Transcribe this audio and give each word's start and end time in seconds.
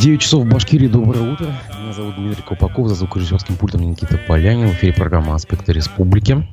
9 0.00 0.18
часов 0.18 0.46
в 0.46 0.48
Башкирии. 0.48 0.88
Доброе 0.88 1.34
утро. 1.34 1.48
Меня 1.78 1.92
зовут 1.92 2.14
Дмитрий 2.16 2.42
Колпаков. 2.42 2.88
За 2.88 2.94
звукорежиссерским 2.94 3.56
пультом 3.56 3.82
Никита 3.82 4.18
Полянин. 4.26 4.68
В 4.68 4.72
эфире 4.72 4.94
программа 4.94 5.34
«Аспекты 5.34 5.74
республики». 5.74 6.48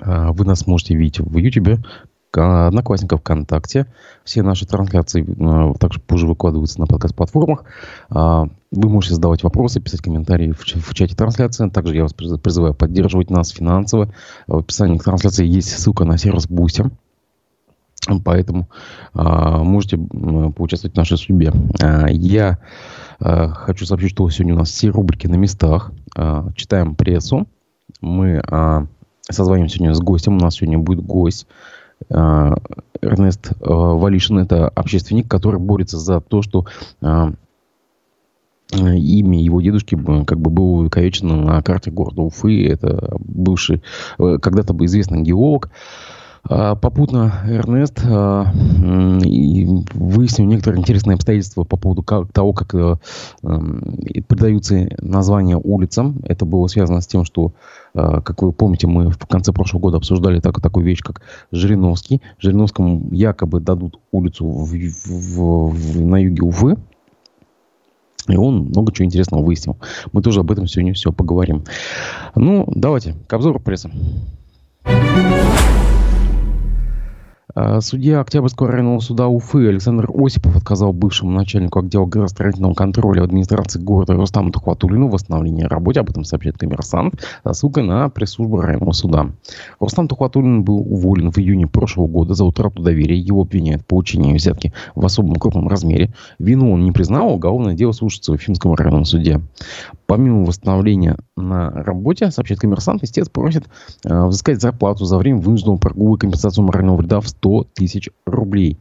А, 0.00 0.32
вы 0.32 0.44
нас 0.44 0.66
можете 0.66 0.96
видеть 0.96 1.20
в 1.20 1.36
Ютубе, 1.36 1.78
Одноклассников 2.32 3.20
ВКонтакте. 3.20 3.86
Все 4.24 4.42
наши 4.42 4.66
трансляции 4.66 5.24
а, 5.40 5.74
также 5.74 6.00
позже 6.00 6.26
выкладываются 6.26 6.80
на 6.80 6.88
подкаст-платформах. 6.88 7.62
А, 8.08 8.48
вы 8.72 8.88
можете 8.88 9.14
задавать 9.14 9.44
вопросы, 9.44 9.80
писать 9.80 10.00
комментарии 10.00 10.50
в 10.50 10.94
чате 10.94 11.14
трансляции. 11.14 11.68
Также 11.68 11.94
я 11.94 12.02
вас 12.02 12.14
призываю 12.14 12.74
поддерживать 12.74 13.30
нас 13.30 13.50
финансово. 13.50 14.12
В 14.48 14.56
описании 14.56 14.98
к 14.98 15.04
трансляции 15.04 15.46
есть 15.46 15.68
ссылка 15.78 16.04
на 16.04 16.18
сервис 16.18 16.48
Boosty. 16.48 16.90
Поэтому 18.24 18.68
а, 19.12 19.62
можете 19.62 19.98
поучаствовать 19.98 20.94
в 20.94 20.96
нашей 20.96 21.18
судьбе. 21.18 21.52
А, 21.82 22.06
я 22.08 22.58
а, 23.18 23.48
хочу 23.48 23.84
сообщить, 23.84 24.10
что 24.10 24.28
сегодня 24.30 24.54
у 24.54 24.58
нас 24.58 24.70
все 24.70 24.88
рубрики 24.88 25.26
на 25.26 25.34
местах. 25.34 25.92
А, 26.16 26.50
читаем 26.54 26.94
прессу. 26.94 27.46
Мы 28.00 28.42
а, 28.46 28.86
созвонимся 29.30 29.76
сегодня 29.76 29.94
с 29.94 30.00
гостем. 30.00 30.36
У 30.36 30.40
нас 30.40 30.54
сегодня 30.54 30.78
будет 30.78 31.04
гость. 31.04 31.46
А, 32.08 32.54
Эрнест 33.02 33.52
а, 33.60 33.94
Валишин. 33.94 34.38
Это 34.38 34.68
общественник, 34.68 35.28
который 35.28 35.60
борется 35.60 35.98
за 35.98 36.20
то, 36.20 36.42
что 36.42 36.66
а, 37.02 37.32
имя 38.72 39.42
его 39.42 39.60
дедушки 39.60 39.98
как 40.24 40.40
бы 40.40 40.50
было 40.50 40.78
увековечено 40.78 41.36
на 41.36 41.62
карте 41.62 41.90
города 41.90 42.22
Уфы. 42.22 42.66
Это 42.68 43.16
бывший, 43.18 43.82
э, 44.18 44.38
когда-то 44.40 44.72
бы 44.72 44.84
известный 44.84 45.22
геолог. 45.22 45.70
Попутно 46.42 47.42
Эрнест 47.46 48.00
а, 48.04 48.46
выяснил 48.52 50.46
некоторые 50.46 50.80
интересные 50.80 51.14
обстоятельства 51.14 51.64
по 51.64 51.76
поводу 51.76 52.02
того, 52.02 52.52
как 52.52 52.74
э, 52.74 52.96
придаются 54.26 54.88
названия 54.98 55.56
улицам. 55.56 56.20
Это 56.24 56.44
было 56.44 56.66
связано 56.66 57.00
с 57.00 57.06
тем, 57.06 57.24
что, 57.24 57.52
а, 57.94 58.20
как 58.20 58.42
вы 58.42 58.52
помните, 58.52 58.86
мы 58.86 59.10
в 59.10 59.18
конце 59.18 59.52
прошлого 59.52 59.82
года 59.82 59.96
обсуждали 59.98 60.40
так, 60.40 60.60
такую 60.60 60.84
вещь, 60.84 61.02
как 61.02 61.22
Жириновский. 61.52 62.22
Жириновскому 62.38 63.08
якобы 63.12 63.60
дадут 63.60 64.00
улицу 64.10 64.46
в, 64.46 64.72
в, 64.72 65.70
в, 65.70 66.00
на 66.00 66.16
юге 66.16 66.42
Уфы. 66.42 66.76
И 68.28 68.36
он 68.36 68.66
много 68.66 68.92
чего 68.92 69.06
интересного 69.06 69.42
выяснил. 69.42 69.76
Мы 70.12 70.22
тоже 70.22 70.40
об 70.40 70.50
этом 70.50 70.66
сегодня 70.66 70.94
все 70.94 71.12
поговорим. 71.12 71.64
Ну, 72.34 72.64
давайте, 72.74 73.14
к 73.26 73.32
обзору 73.32 73.60
прессы. 73.60 73.90
А, 77.54 77.80
судья 77.80 78.20
Октябрьского 78.20 78.70
районного 78.70 79.00
суда 79.00 79.26
Уфы 79.26 79.68
Александр 79.68 80.08
Осипов 80.14 80.56
отказал 80.56 80.92
бывшему 80.92 81.32
начальнику 81.32 81.80
отдела 81.80 82.06
градостроительного 82.06 82.74
контроля 82.74 83.22
администрации 83.22 83.80
города 83.80 84.14
Рустаму 84.14 84.52
Тухватулину 84.52 85.08
в 85.08 85.12
восстановлении 85.12 85.64
работы. 85.64 86.00
Об 86.00 86.10
этом 86.10 86.24
сообщает 86.24 86.58
коммерсант. 86.58 87.14
Ссылка 87.50 87.82
на 87.82 88.08
пресс-службу 88.08 88.60
районного 88.60 88.92
суда. 88.92 89.30
Рустам 89.80 90.06
Тухватулин 90.06 90.62
был 90.62 90.78
уволен 90.78 91.32
в 91.32 91.38
июне 91.38 91.66
прошлого 91.66 92.06
года 92.06 92.34
за 92.34 92.44
утрату 92.44 92.82
доверия. 92.82 93.18
Его 93.18 93.42
обвиняют 93.42 93.82
в 93.82 93.86
получении 93.86 94.34
взятки 94.34 94.72
в 94.94 95.04
особом 95.04 95.36
крупном 95.36 95.68
размере. 95.68 96.12
Вину 96.38 96.72
он 96.72 96.84
не 96.84 96.92
признал, 96.92 97.34
уголовное 97.34 97.74
дело 97.74 97.92
слушается 97.92 98.32
в 98.32 98.34
Уфимском 98.36 98.74
районном 98.74 99.04
суде. 99.04 99.40
Помимо 100.10 100.44
восстановления 100.44 101.18
на 101.36 101.70
работе, 101.70 102.32
сообщает 102.32 102.60
коммерсант, 102.60 103.04
истец 103.04 103.28
просит 103.28 103.68
э, 104.04 104.24
взыскать 104.26 104.60
зарплату 104.60 105.04
за 105.04 105.16
время 105.16 105.38
вынужденного 105.38 105.76
прогула 105.76 106.16
компенсацию 106.16 106.64
морального 106.64 106.96
вреда 106.96 107.20
в 107.20 107.28
100 107.28 107.68
тысяч 107.74 108.10
рублей. 108.26 108.76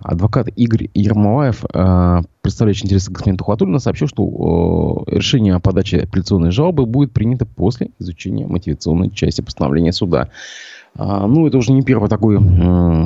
Адвокат 0.00 0.48
Игорь 0.56 0.90
Ермолаев, 0.92 1.64
э, 1.72 2.20
представляющий 2.42 2.86
интересы 2.86 3.12
господина 3.12 3.38
Тухватулина, 3.38 3.78
сообщил, 3.78 4.08
что 4.08 5.04
э, 5.06 5.14
решение 5.14 5.54
о 5.54 5.60
подаче 5.60 6.00
апелляционной 6.00 6.50
жалобы 6.50 6.84
будет 6.84 7.12
принято 7.12 7.46
после 7.46 7.90
изучения 8.00 8.48
мотивационной 8.48 9.10
части 9.10 9.42
постановления 9.42 9.92
суда. 9.92 10.30
А, 10.98 11.26
ну, 11.26 11.46
это 11.46 11.58
уже 11.58 11.72
не 11.72 11.82
первый 11.82 12.08
такой 12.08 12.38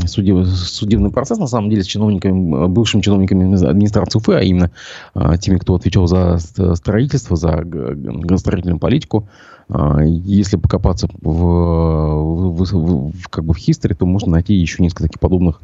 судеб, 0.06 0.46
судебный 0.46 1.10
процесс, 1.10 1.38
на 1.38 1.46
самом 1.46 1.70
деле, 1.70 1.82
с 1.82 1.86
чиновниками, 1.86 2.66
бывшими 2.68 3.02
чиновниками 3.02 3.54
администрации 3.66 4.18
УФ, 4.18 4.28
а 4.28 4.42
именно 4.42 4.70
а, 5.14 5.36
теми, 5.36 5.58
кто 5.58 5.74
отвечал 5.74 6.06
за 6.06 6.38
строительство, 6.38 7.36
за 7.36 7.62
градостроительную 7.64 8.78
политику. 8.78 9.28
А, 9.68 10.02
если 10.02 10.56
покопаться 10.56 11.08
в, 11.20 11.32
в, 11.32 12.64
в, 12.64 13.12
в, 13.12 13.28
как 13.28 13.44
бы 13.44 13.54
в 13.54 13.58
history, 13.58 13.94
то 13.94 14.06
можно 14.06 14.32
найти 14.32 14.54
еще 14.54 14.82
несколько 14.82 15.04
таких 15.04 15.20
подобных 15.20 15.60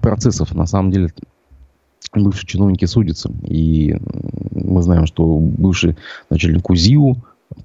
процессов. 0.00 0.54
На 0.54 0.66
самом 0.66 0.90
деле, 0.90 1.10
бывшие 2.14 2.46
чиновники 2.46 2.84
судятся. 2.84 3.30
И 3.42 3.96
мы 4.52 4.82
знаем, 4.82 5.06
что 5.06 5.38
бывший 5.38 5.96
начальник 6.30 6.68
УЗИУ 6.68 7.16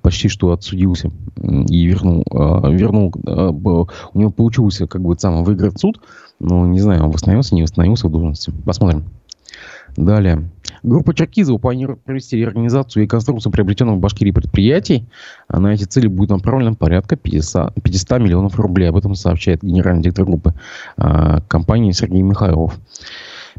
почти 0.01 0.27
что 0.27 0.51
отсудился 0.51 1.11
и 1.41 1.85
вернул, 1.85 2.23
э, 2.31 2.71
вернул 2.71 3.13
э, 3.25 3.49
у 3.49 4.19
него 4.19 4.31
получилось 4.31 4.81
как 4.89 5.01
бы 5.01 5.17
сам 5.17 5.43
выиграть 5.43 5.79
суд, 5.79 6.01
но 6.39 6.65
не 6.65 6.79
знаю, 6.79 7.03
он 7.03 7.11
восстановился, 7.11 7.55
не 7.55 7.63
восстановился 7.63 8.07
в 8.07 8.11
должности. 8.11 8.51
Посмотрим. 8.65 9.05
Далее. 9.95 10.49
Группа 10.81 11.13
Черкизова 11.13 11.57
планирует 11.59 12.01
провести 12.01 12.35
реорганизацию 12.35 13.03
и 13.03 13.07
конструкцию 13.07 13.51
приобретенных 13.51 13.95
в 13.95 13.99
Башкирии 13.99 14.31
предприятий. 14.31 15.07
А 15.47 15.59
на 15.59 15.73
эти 15.73 15.83
цели 15.83 16.07
будет 16.07 16.31
направлено 16.31 16.75
порядка 16.75 17.15
500, 17.15 17.75
500 17.81 18.19
миллионов 18.19 18.59
рублей. 18.59 18.89
Об 18.89 18.97
этом 18.97 19.13
сообщает 19.13 19.61
генеральный 19.61 20.01
директор 20.01 20.25
группы 20.25 20.55
э, 20.97 21.39
компании 21.47 21.91
Сергей 21.91 22.21
Михайлов. 22.23 22.79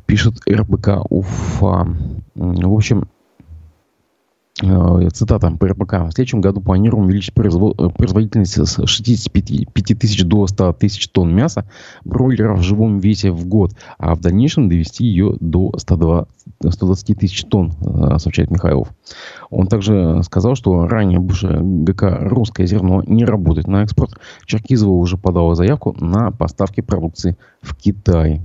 Пишет 0.06 0.34
РБК 0.48 1.06
Уфа. 1.08 1.86
В 2.34 2.74
общем, 2.74 3.08
цитата 4.60 5.50
ПРПК. 5.50 5.92
В 6.06 6.12
следующем 6.12 6.40
году 6.40 6.60
планируем 6.60 7.06
увеличить 7.06 7.30
э, 7.36 7.88
производительность 7.96 8.56
с 8.56 8.86
65 8.86 9.98
тысяч 9.98 10.24
до 10.24 10.46
100 10.46 10.74
тысяч 10.74 11.08
тонн 11.08 11.34
мяса 11.34 11.68
бройлеров 12.04 12.60
в 12.60 12.62
живом 12.62 13.00
весе 13.00 13.32
в 13.32 13.46
год, 13.46 13.72
а 13.98 14.14
в 14.14 14.20
дальнейшем 14.20 14.68
довести 14.68 15.04
ее 15.04 15.36
до 15.40 15.72
120, 15.76 16.28
120 16.68 17.18
тысяч 17.18 17.44
тонн, 17.44 17.72
э, 17.80 18.18
сообщает 18.18 18.52
Михайлов. 18.52 18.92
Он 19.50 19.66
также 19.66 20.22
сказал, 20.22 20.54
что 20.54 20.86
ранее 20.86 21.18
бывшая 21.18 21.60
ГК 21.60 22.18
«Русское 22.20 22.66
зерно» 22.66 23.02
не 23.02 23.24
работает 23.24 23.66
на 23.66 23.82
экспорт. 23.82 24.12
Черкизова 24.46 24.92
уже 24.92 25.16
подала 25.16 25.56
заявку 25.56 25.96
на 25.98 26.30
поставки 26.30 26.80
продукции 26.80 27.36
в 27.60 27.74
Китай. 27.74 28.40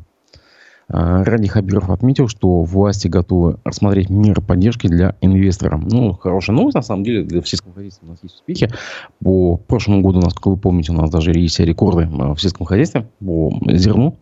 А, 0.91 1.23
Ради 1.23 1.47
Хабиров 1.47 1.89
отметил, 1.91 2.27
что 2.27 2.63
власти 2.63 3.07
готовы 3.07 3.59
рассмотреть 3.63 4.09
меры 4.09 4.41
поддержки 4.41 4.87
для 4.87 5.15
инвесторов. 5.21 5.83
Ну, 5.83 6.13
хорошая 6.13 6.55
новость, 6.55 6.75
на 6.75 6.81
самом 6.81 7.03
деле, 7.03 7.23
для 7.23 7.43
сельского 7.43 7.73
хозяйства 7.73 8.07
у 8.07 8.09
нас 8.09 8.19
есть 8.23 8.35
успехи. 8.35 8.69
По 9.23 9.57
прошлому 9.57 10.01
году, 10.01 10.19
насколько 10.19 10.49
вы 10.49 10.57
помните, 10.57 10.91
у 10.91 10.95
нас 10.95 11.11
даже 11.11 11.31
есть 11.31 11.59
рекорды 11.59 12.09
а, 12.19 12.33
в 12.33 12.41
сельском 12.41 12.65
хозяйстве 12.65 13.07
по 13.19 13.51
зерну. 13.67 14.17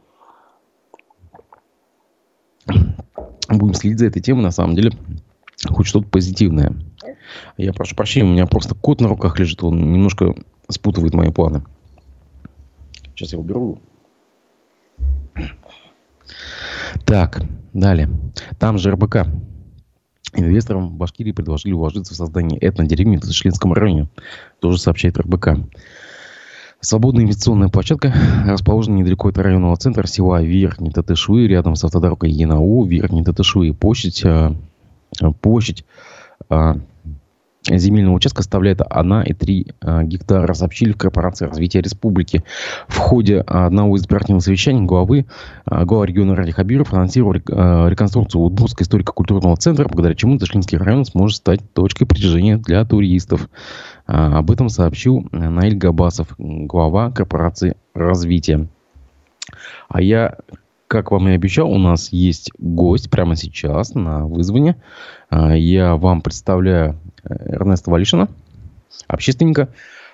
Будем 3.49 3.73
следить 3.73 3.99
за 3.99 4.07
этой 4.07 4.21
темой, 4.21 4.43
на 4.43 4.51
самом 4.51 4.75
деле, 4.75 4.91
хоть 5.69 5.87
что-то 5.87 6.07
позитивное. 6.09 6.73
Я 7.55 7.71
прошу 7.71 7.95
прощения, 7.95 8.29
у 8.29 8.33
меня 8.33 8.45
просто 8.45 8.75
кот 8.75 8.99
на 8.99 9.07
руках 9.07 9.39
лежит, 9.39 9.63
он 9.63 9.93
немножко 9.93 10.35
спутывает 10.67 11.13
мои 11.13 11.31
планы. 11.31 11.63
Сейчас 13.15 13.31
я 13.31 13.39
уберу. 13.39 13.79
Так, 17.05 17.41
далее. 17.73 18.09
Там 18.59 18.77
же 18.77 18.91
РБК. 18.91 19.27
Инвесторам 20.33 20.89
в 20.89 20.93
Башкирии 20.93 21.31
предложили 21.31 21.73
вложиться 21.73 22.13
в 22.13 22.17
создание 22.17 22.59
этнодеревни 22.61 23.17
в 23.17 23.21
Ташлинском 23.21 23.73
районе. 23.73 24.07
Тоже 24.59 24.77
сообщает 24.77 25.17
РБК. 25.17 25.49
Свободная 26.79 27.23
инвестиционная 27.23 27.69
площадка 27.69 28.13
расположена 28.45 28.95
недалеко 28.95 29.29
от 29.29 29.37
районного 29.37 29.75
центра 29.77 30.05
села 30.05 30.43
Верхний 30.43 30.91
Татышвы, 30.91 31.47
рядом 31.47 31.75
с 31.75 31.83
автодорогой 31.83 32.29
ЕНАО, 32.29 32.85
Верхний 32.85 33.23
Татышвы. 33.23 33.73
Площадь, 33.73 34.23
э, 34.23 34.51
площадь 35.41 35.85
э, 36.49 36.75
земельного 37.69 38.15
участка 38.15 38.41
составляет 38.41 38.81
1,3 38.81 39.75
а, 39.81 40.03
гектара, 40.03 40.53
сообщили 40.53 40.93
в 40.93 40.97
корпорации 40.97 41.45
развития 41.45 41.81
республики. 41.81 42.43
В 42.87 42.97
ходе 42.97 43.39
одного 43.41 43.95
из 43.95 44.01
избирательных 44.01 44.43
совещаний 44.43 44.85
главы, 44.85 45.25
а, 45.65 45.85
глава 45.85 46.05
региона 46.05 46.35
Ради 46.35 46.51
Хабиров 46.51 46.93
анонсировал 46.93 47.35
а, 47.51 47.87
реконструкцию 47.87 48.41
Удмуртского 48.41 48.83
историко-культурного 48.83 49.55
центра, 49.57 49.87
благодаря 49.87 50.15
чему 50.15 50.37
Ташлинский 50.37 50.77
район 50.77 51.05
сможет 51.05 51.37
стать 51.37 51.73
точкой 51.73 52.05
притяжения 52.05 52.57
для 52.57 52.85
туристов. 52.85 53.49
Об 54.05 54.51
этом 54.51 54.69
сообщил 54.69 55.27
Наиль 55.31 55.75
Габасов, 55.75 56.33
глава 56.37 57.11
корпорации 57.11 57.75
развития. 57.93 58.67
А 59.89 60.01
я 60.01 60.37
как 60.87 61.11
вам 61.11 61.27
и 61.27 61.33
обещал, 61.33 61.69
у 61.69 61.77
нас 61.77 62.13
есть 62.13 62.51
гость 62.57 63.09
прямо 63.09 63.35
сейчас 63.35 63.93
на 63.93 64.25
вызвание. 64.25 64.77
Я 65.29 65.97
вам 65.97 66.21
представляю 66.21 66.97
Эрнеста 67.29 67.91
Валишина, 67.91 68.27
общественника. 69.07 69.69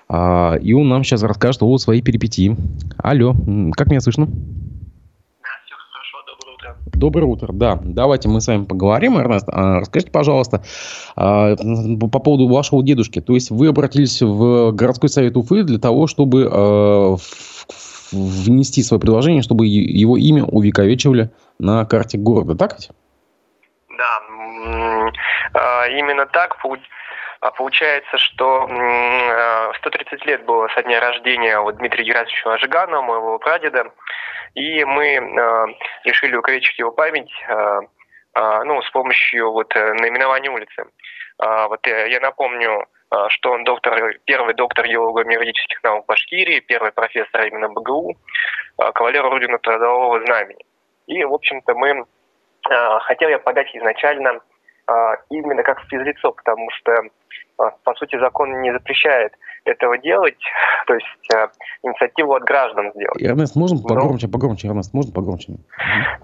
А, 0.08 0.56
и 0.56 0.72
он 0.72 0.88
нам 0.88 1.04
сейчас 1.04 1.22
расскажет 1.22 1.62
о 1.62 1.78
своей 1.78 2.02
перипетии. 2.02 2.56
Алло, 2.98 3.34
как 3.76 3.88
меня 3.88 4.00
слышно? 4.00 4.28
Доброе 6.86 7.26
утро. 7.26 7.52
Да, 7.52 7.78
давайте 7.82 8.28
мы 8.28 8.40
с 8.40 8.46
вами 8.46 8.64
поговорим, 8.64 9.18
Эрнест. 9.18 9.48
А, 9.48 9.80
расскажите, 9.80 10.12
пожалуйста, 10.12 10.62
а, 11.16 11.56
по 11.56 12.18
поводу 12.18 12.46
вашего 12.46 12.82
дедушки. 12.82 13.20
То 13.20 13.34
есть 13.34 13.50
вы 13.50 13.68
обратились 13.68 14.22
в 14.22 14.70
городской 14.72 15.08
совет 15.08 15.36
Уфы 15.36 15.64
для 15.64 15.78
того, 15.78 16.06
чтобы 16.06 16.48
а, 16.50 17.16
внести 18.12 18.82
свое 18.82 19.00
предложение, 19.00 19.42
чтобы 19.42 19.66
его 19.66 20.16
имя 20.16 20.44
увековечивали 20.44 21.30
на 21.58 21.84
карте 21.84 22.16
города, 22.16 22.54
так 22.54 22.74
ведь? 22.74 22.90
Да, 23.98 25.86
именно 25.88 26.26
так. 26.26 26.56
Получается, 27.50 28.16
что 28.16 28.66
130 29.76 30.24
лет 30.24 30.44
было 30.44 30.68
со 30.68 30.82
дня 30.82 31.00
рождения 31.00 31.60
вот 31.60 31.76
Дмитрия 31.76 32.04
Герасимовича 32.04 32.54
Ажиганова, 32.54 33.02
моего 33.02 33.38
прадеда, 33.38 33.92
и 34.54 34.84
мы 34.84 35.76
решили 36.04 36.34
увековечить 36.34 36.78
его 36.78 36.90
память 36.90 37.30
ну, 38.36 38.82
с 38.82 38.90
помощью 38.90 39.52
вот 39.52 39.74
э, 39.76 39.92
наименования 39.94 40.50
улицы. 40.50 40.86
Вот 41.38 41.86
я, 41.86 42.18
напомню, 42.20 42.86
что 43.28 43.52
он 43.52 43.64
доктор, 43.64 44.14
первый 44.24 44.54
доктор 44.54 44.86
геолого-юридических 44.86 45.82
наук 45.82 46.06
Башкирии, 46.06 46.60
первый 46.60 46.92
профессор 46.92 47.44
именно 47.46 47.68
БГУ, 47.68 48.16
кавалер 48.94 49.24
Ордена 49.26 49.58
Трудового 49.58 50.20
Знамени. 50.24 50.64
И, 51.06 51.24
в 51.24 51.32
общем-то, 51.32 51.74
мы 51.74 52.04
хотел 53.02 53.28
я 53.28 53.38
подать 53.38 53.74
изначально 53.74 54.40
именно 55.30 55.62
как 55.62 55.80
физлицо, 55.88 56.32
потому 56.32 56.70
что, 56.72 56.92
по 57.56 57.94
сути, 57.94 58.18
закон 58.18 58.60
не 58.60 58.72
запрещает 58.72 59.32
этого 59.64 59.98
делать, 59.98 60.38
то 60.86 60.94
есть 60.94 61.34
э, 61.34 61.48
инициативу 61.82 62.34
от 62.34 62.44
граждан 62.44 62.92
сделать. 62.94 63.22
Эрнест, 63.22 63.56
можно 63.56 63.80
погромче, 63.82 64.28
погромче, 64.28 64.68
Эрнест, 64.68 64.94
можно 64.94 65.12
погромче? 65.12 65.54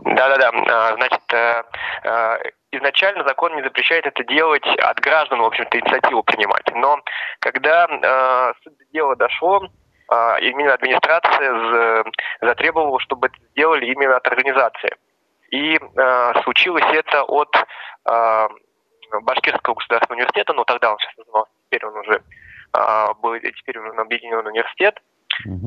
Да-да-да, 0.03 0.51
а, 0.53 0.95
значит, 0.97 1.23
э, 1.33 1.63
э, 2.05 2.39
изначально 2.73 3.25
закон 3.25 3.55
не 3.57 3.63
запрещает 3.63 4.07
это 4.07 4.25
делать 4.25 4.67
от 4.67 5.01
граждан, 5.01 5.41
в 5.41 5.45
общем-то, 5.45 5.79
инициативу 5.79 6.23
принимать. 6.23 6.65
Но 6.75 7.01
когда 7.41 7.87
э, 7.87 8.53
дела 8.93 9.17
дошло, 9.17 9.63
э, 9.65 10.41
именно 10.43 10.75
администрация 10.75 12.05
затребовала, 12.41 13.01
чтобы 13.01 13.29
это 13.29 13.37
сделали 13.53 13.87
именно 13.87 14.17
от 14.17 14.27
организации. 14.27 14.95
И 15.51 15.77
э, 15.77 16.43
случилось 16.43 16.85
это 16.93 17.25
от 17.25 17.55
э, 17.57 18.49
Башкирского 19.23 19.75
государственного 19.75 20.21
университета, 20.21 20.53
но 20.53 20.65
тогда 20.65 20.93
он 20.93 20.99
сейчас 20.99 21.17
назывался, 21.19 21.53
теперь 21.67 21.87
он 21.87 21.97
уже 21.99 22.23
э, 22.73 23.07
был, 23.21 23.39
теперь 23.41 23.81
он 23.81 23.99
объединенный 23.99 24.51
университет. 24.51 25.01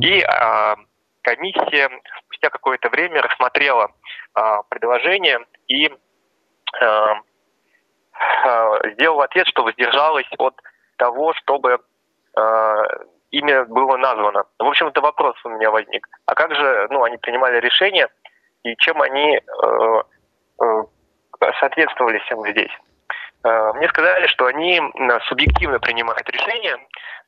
И 0.01 0.19
э, 0.19 0.75
комиссия 1.21 1.89
спустя 2.25 2.49
какое-то 2.49 2.89
время 2.89 3.21
рассмотрела 3.21 3.91
э, 4.35 4.41
предложение 4.69 5.39
и 5.67 5.87
э, 5.87 7.13
э, 8.45 8.91
сделала 8.93 9.25
ответ, 9.25 9.47
что 9.47 9.63
воздержалась 9.63 10.27
от 10.37 10.55
того, 10.97 11.33
чтобы 11.33 11.79
э, 12.37 12.83
имя 13.31 13.65
было 13.65 13.97
названо. 13.97 14.45
В 14.59 14.65
общем, 14.65 14.87
это 14.87 15.01
вопрос 15.01 15.35
у 15.43 15.49
меня 15.49 15.71
возник. 15.71 16.07
А 16.25 16.35
как 16.35 16.55
же, 16.55 16.87
ну, 16.91 17.03
они 17.03 17.17
принимали 17.17 17.59
решение, 17.59 18.07
и 18.63 18.75
чем 18.77 19.01
они 19.01 19.37
э, 19.37 20.01
э, 20.61 20.83
соответствовали 21.59 22.19
всем 22.19 22.41
здесь? 22.49 22.71
Э, 23.43 23.73
мне 23.73 23.87
сказали, 23.89 24.27
что 24.27 24.45
они 24.45 24.81
субъективно 25.27 25.79
принимают 25.79 26.27
решение, 26.29 26.77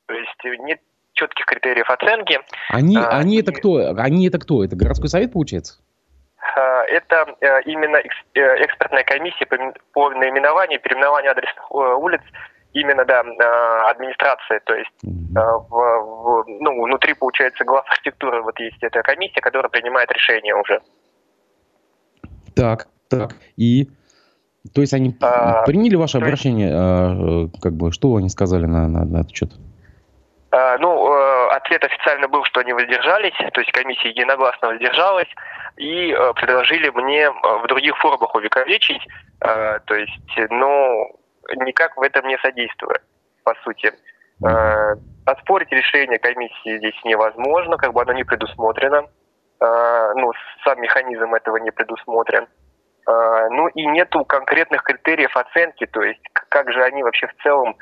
то 0.06 0.14
есть 0.14 0.60
нет 0.60 0.80
четких 1.12 1.46
критериев 1.46 1.88
оценки. 1.88 2.40
Они, 2.70 2.96
а, 2.96 3.08
они 3.08 3.36
и... 3.36 3.42
это 3.42 3.52
кто? 3.52 3.92
Они 3.98 4.28
это 4.28 4.38
кто? 4.38 4.64
Это 4.64 4.76
городской 4.76 5.08
совет 5.08 5.32
получается? 5.32 5.80
Это 6.88 7.26
именно 7.66 7.96
экспертная 7.96 9.02
комиссия 9.02 9.46
по 9.92 10.10
наименованию, 10.10 10.80
переименованию 10.80 11.32
адресных 11.32 11.70
улиц 11.72 12.20
именно, 12.72 13.04
да, 13.04 13.20
администрация, 13.90 14.60
то 14.60 14.74
есть 14.74 14.90
в, 15.02 15.68
в, 15.68 16.44
ну, 16.46 16.84
внутри, 16.84 17.14
получается, 17.14 17.64
глав 17.64 17.84
архитектуры 17.88 18.42
вот 18.42 18.58
есть 18.60 18.82
эта 18.82 19.02
комиссия, 19.02 19.40
которая 19.40 19.70
принимает 19.70 20.10
решение 20.12 20.54
уже. 20.54 20.80
Так, 22.56 22.88
так, 23.08 23.36
и... 23.56 23.88
То 24.74 24.80
есть 24.80 24.92
они 24.94 25.16
а, 25.20 25.62
приняли 25.62 25.94
ваше 25.94 26.18
обращение, 26.18 26.66
есть... 26.66 26.76
а, 26.76 27.60
как 27.62 27.74
бы, 27.74 27.92
что 27.92 28.16
они 28.16 28.28
сказали 28.28 28.66
на, 28.66 28.88
на, 28.88 29.04
на 29.04 29.18
этот 29.18 29.32
счет? 29.32 29.52
А, 30.50 30.78
ну, 30.78 31.12
э, 31.12 31.48
ответ 31.54 31.84
официально 31.84 32.28
был, 32.28 32.44
что 32.44 32.60
они 32.60 32.72
воздержались, 32.72 33.34
то 33.52 33.60
есть 33.60 33.72
комиссия 33.72 34.08
единогласно 34.08 34.68
воздержалась, 34.68 35.28
и 35.76 36.10
э, 36.10 36.32
предложили 36.34 36.88
мне 36.90 37.24
э, 37.24 37.30
в 37.30 37.66
других 37.68 37.96
формах 37.98 38.34
увековечить, 38.34 39.06
то 39.38 39.94
есть, 39.94 40.50
ну, 40.50 41.20
никак 41.56 41.96
в 41.98 42.02
этом 42.02 42.26
не 42.26 42.38
содействуя, 42.38 43.00
по 43.44 43.54
сути. 43.62 43.92
Оспорить 45.26 45.70
решение 45.70 46.18
комиссии 46.18 46.78
здесь 46.78 46.94
невозможно, 47.04 47.76
как 47.76 47.92
бы 47.92 48.00
оно 48.00 48.14
не 48.14 48.24
предусмотрено. 48.24 49.08
Ну, 49.60 50.32
сам 50.64 50.80
механизм 50.80 51.34
этого 51.34 51.56
не 51.56 51.70
предусмотрен. 51.70 52.46
Ну 53.06 53.68
и 53.68 53.86
нету 53.86 54.24
конкретных 54.24 54.82
критериев 54.82 55.34
оценки, 55.36 55.86
то 55.86 56.02
есть 56.02 56.20
как 56.32 56.70
же 56.72 56.82
они 56.82 57.02
вообще 57.02 57.28
в 57.28 57.42
целом 57.42 57.76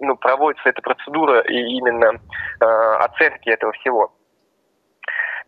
ну, 0.00 0.16
проводится 0.16 0.68
эта 0.68 0.82
процедура 0.82 1.40
и 1.40 1.54
именно 1.54 2.14
э, 2.60 2.64
оценки 2.64 3.48
этого 3.50 3.72
всего. 3.72 4.12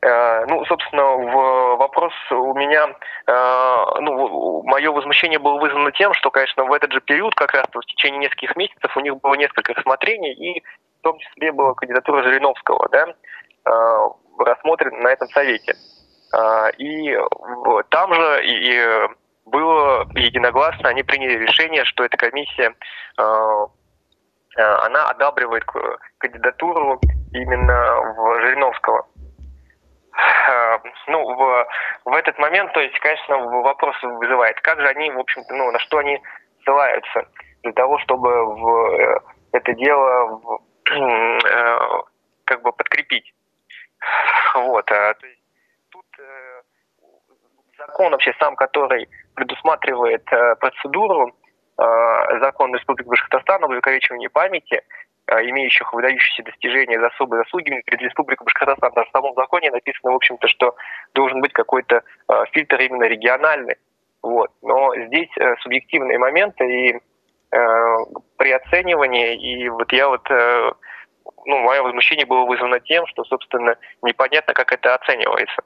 Э, 0.03 0.45
ну, 0.47 0.65
собственно, 0.67 1.05
в 1.05 1.77
вопрос 1.77 2.13
у 2.31 2.55
меня, 2.55 2.89
э, 3.27 4.01
ну, 4.01 4.63
мое 4.65 4.93
возмущение 4.93 5.39
было 5.39 5.59
вызвано 5.59 5.91
тем, 5.93 6.13
что, 6.15 6.31
конечно, 6.31 6.65
в 6.65 6.73
этот 6.73 6.93
же 6.93 7.01
период, 7.01 7.35
как 7.35 7.55
раз 7.55 7.67
в 7.73 7.81
течение 7.87 8.21
нескольких 8.21 8.57
месяцев, 8.57 8.97
у 8.97 9.01
них 9.01 9.21
было 9.21 9.35
несколько 9.35 9.75
рассмотрений, 9.75 10.33
и 10.33 10.61
в 11.01 11.03
том 11.03 11.19
числе 11.19 11.53
была 11.53 11.75
кандидатура 11.75 12.23
Жириновского, 12.23 12.89
да, 12.91 13.07
э, 13.07 14.09
рассмотрена 14.39 14.99
на 14.99 15.09
этом 15.09 15.29
совете. 15.29 15.75
Э, 16.37 16.71
и 16.79 17.17
там 17.91 18.15
же 18.15 18.45
и 18.45 19.09
было 19.47 20.07
единогласно, 20.15 20.89
они 20.89 21.03
приняли 21.03 21.45
решение, 21.45 21.85
что 21.85 22.05
эта 22.05 22.17
комиссия 22.17 22.75
э, 23.19 23.67
Э, 24.57 24.63
она 24.85 25.09
одабривает 25.09 25.65
кандидатуру 26.19 27.01
именно 27.33 28.01
в 28.17 28.41
Жириновского. 28.43 29.07
Э, 30.49 30.79
ну, 31.07 31.35
в, 31.35 31.67
в 32.05 32.15
этот 32.15 32.39
момент, 32.39 32.73
то 32.73 32.81
есть, 32.81 32.99
конечно, 33.01 33.39
вопрос 33.39 33.97
вызывает, 34.03 34.61
как 34.61 34.81
же 34.81 34.89
они, 34.89 35.11
в 35.11 35.19
общем-то, 35.19 35.55
ну, 35.55 35.71
на 35.71 35.79
что 35.79 35.99
они 35.99 36.21
ссылаются 36.63 37.27
для 37.63 37.73
того, 37.73 37.99
чтобы 38.01 38.47
в 38.57 38.93
э, 38.93 39.21
это 39.53 39.73
дело 39.75 40.41
в, 40.43 40.61
как 42.45 42.63
бы 42.63 42.73
подкрепить. 42.73 43.33
Вот, 44.55 44.85
то 44.87 45.17
есть 45.23 45.41
тут 45.91 46.05
закон 47.79 48.13
вообще 48.13 48.35
сам, 48.39 48.55
который 48.57 49.09
предусматривает 49.35 50.25
процедуру 50.61 51.33
Э, 51.79 52.39
закон 52.41 52.75
Республики 52.75 53.09
Башкортостан 53.09 53.65
об 53.65 53.71
увековечивании 53.71 54.29
памяти 54.29 54.83
э, 55.27 55.51
имеющих 55.51 55.93
выдающиеся 55.93 56.43
достижения 56.43 57.01
за 57.01 57.07
особые 57.07 57.45
заслуги 57.45 57.83
перед 57.87 58.01
Республикой 58.03 58.45
Башкортостан. 58.45 58.93
Даже 58.95 59.09
в 59.09 59.13
самом 59.13 59.35
законе 59.35 59.71
написано, 59.71 60.13
в 60.13 60.17
общем-то, 60.17 60.49
что 60.49 60.77
должен 61.15 61.41
быть 61.41 61.53
какой-то 61.53 62.03
э, 62.29 62.45
фильтр 62.53 62.81
именно 62.81 63.05
региональный. 63.05 63.77
Вот. 64.23 64.51
Но 64.61 64.95
здесь 65.07 65.31
субъективные 65.63 66.19
моменты 66.19 66.65
и 66.65 66.93
э, 66.95 67.97
при 68.37 68.53
оценивании, 68.53 69.35
и 69.35 69.69
вот 69.69 69.91
я 69.93 70.09
вот, 70.09 70.31
э, 70.31 70.73
ну, 71.47 71.59
мое 71.61 71.83
возмущение 71.83 72.27
было 72.27 72.45
вызвано 72.45 72.81
тем, 72.81 73.07
что, 73.07 73.25
собственно, 73.25 73.77
непонятно, 74.03 74.55
как 74.55 74.73
это 74.73 74.95
оценивается. 74.95 75.63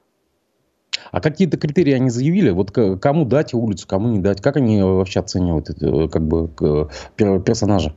А 1.13 1.21
какие-то 1.21 1.59
критерии 1.59 1.93
они 1.93 2.11
заявили? 2.11 2.51
Вот 2.51 2.71
кому 2.71 3.25
дать 3.25 3.55
улицу, 3.55 3.87
кому 3.89 4.09
не 4.09 4.19
дать? 4.19 4.43
Как 4.43 4.57
они 4.57 4.83
вообще 4.83 5.21
оценивают 5.21 5.69
это, 5.71 6.09
как 6.09 6.23
бы 6.23 6.49
персонажа? 7.17 7.95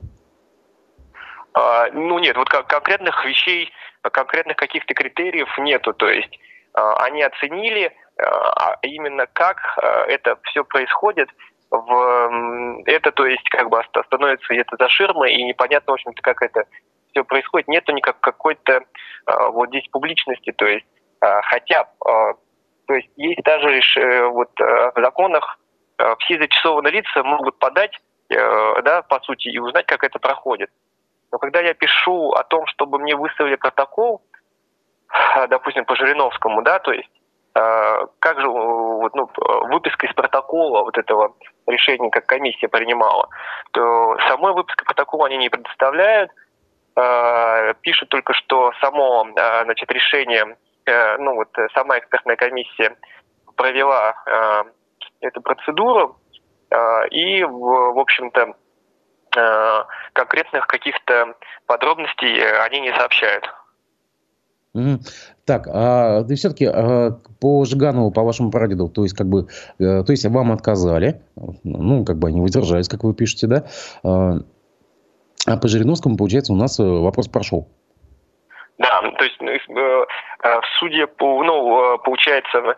А, 1.53 1.87
ну 1.93 2.19
нет, 2.19 2.37
вот 2.37 2.49
конкретных 2.49 3.25
вещей, 3.25 3.71
конкретных 4.01 4.57
каких-то 4.57 4.93
критериев 4.93 5.47
нету. 5.57 5.93
То 5.93 6.09
есть 6.09 6.39
а, 6.73 7.05
они 7.05 7.23
оценили 7.23 7.91
а, 8.17 8.77
именно 8.81 9.25
как 9.27 9.57
а, 9.77 10.05
это 10.05 10.37
все 10.43 10.63
происходит. 10.63 11.29
В, 11.71 12.81
это, 12.87 13.11
то 13.11 13.27
есть, 13.27 13.47
как 13.49 13.69
бы 13.69 13.79
становится 14.07 14.51
где-то 14.51 14.75
за 14.79 14.89
ширмой, 14.89 15.35
и 15.35 15.43
непонятно, 15.43 15.91
в 15.91 15.93
общем-то, 15.93 16.19
как 16.23 16.41
это 16.41 16.63
все 17.19 17.23
происходит. 17.23 17.67
Нету 17.67 17.91
никак 17.91 18.19
какой-то 18.19 18.81
а, 19.25 19.49
вот 19.49 19.69
здесь 19.69 19.87
публичности, 19.91 20.51
то 20.51 20.65
есть, 20.65 20.85
а, 21.21 21.41
хотя 21.41 21.87
а, 22.05 22.33
то 22.87 22.95
есть 22.95 23.09
есть 23.17 23.43
даже 23.43 23.81
э, 23.97 24.25
вот, 24.27 24.49
э, 24.59 24.91
в 24.95 25.01
законах 25.01 25.59
э, 25.99 26.15
все 26.19 26.37
заинтересованные 26.37 26.91
лица 26.91 27.23
могут 27.23 27.59
подать, 27.59 27.91
да, 28.29 29.01
по 29.09 29.19
сути, 29.21 29.47
и 29.47 29.57
узнать, 29.57 29.87
как 29.87 30.03
это 30.03 30.19
проходит. 30.19 30.69
Но 31.31 31.39
когда 31.39 31.61
я 31.61 31.73
пишу 31.73 32.31
о 32.33 32.43
том, 32.43 32.67
чтобы 32.67 32.99
мне 32.99 33.15
выставили 33.15 33.55
протокол, 33.55 34.21
допустим, 35.49 35.85
по 35.85 35.95
Жириновскому, 35.95 36.61
да, 36.61 36.77
то 36.77 36.91
есть 36.91 37.09
как 37.53 38.39
же 38.39 38.47
вот, 38.47 39.15
ну, 39.15 39.31
выписка 39.71 40.05
из 40.05 40.13
протокола 40.13 40.83
вот 40.83 40.95
этого 40.95 41.33
решения, 41.65 42.11
как 42.11 42.27
комиссия 42.27 42.67
принимала, 42.67 43.27
то 43.71 44.15
самой 44.27 44.53
выписки 44.53 44.83
протокола 44.83 45.25
они 45.25 45.37
не 45.37 45.49
предоставляют, 45.49 46.29
пишут 47.81 48.09
только, 48.09 48.33
что 48.33 48.71
само 48.81 49.27
значит, 49.63 49.91
решение, 49.91 50.57
ну 51.19 51.35
вот 51.35 51.49
сама 51.73 51.99
экспертная 51.99 52.35
комиссия 52.35 52.95
провела 53.55 54.15
эту 55.21 55.41
процедуру, 55.41 56.17
и, 57.11 57.43
в 57.43 57.99
общем-то, 57.99 58.53
конкретных 60.13 60.67
каких-то 60.67 61.35
подробностей 61.67 62.41
они 62.65 62.81
не 62.81 62.93
сообщают. 62.93 63.49
Так, 65.45 65.67
а 65.67 66.23
ты 66.23 66.35
все-таки 66.35 66.65
а, 66.65 67.17
по 67.39 67.65
Жиганову, 67.65 68.11
по 68.11 68.21
вашему 68.21 68.51
прадеду, 68.51 68.87
то 68.87 69.01
есть 69.01 69.15
как 69.15 69.27
бы, 69.27 69.47
а, 69.79 70.03
то 70.03 70.11
есть 70.11 70.25
вам 70.25 70.51
отказали, 70.51 71.21
ну 71.63 72.05
как 72.05 72.17
бы 72.19 72.27
они 72.27 72.39
выдержались, 72.39 72.87
как 72.87 73.03
вы 73.03 73.15
пишете, 73.15 73.47
да? 73.47 73.65
А, 75.47 75.57
по 75.57 75.67
Жириновскому, 75.67 76.17
получается, 76.17 76.53
у 76.53 76.55
нас 76.55 76.79
э, 76.79 76.83
вопрос 76.83 77.27
прошел. 77.27 77.67
Да, 78.77 79.01
то 79.01 79.23
есть 79.23 79.35
ну, 79.41 79.51
э, 79.51 80.05
э, 80.43 80.61
ну, 81.19 81.97
получается, 81.99 82.75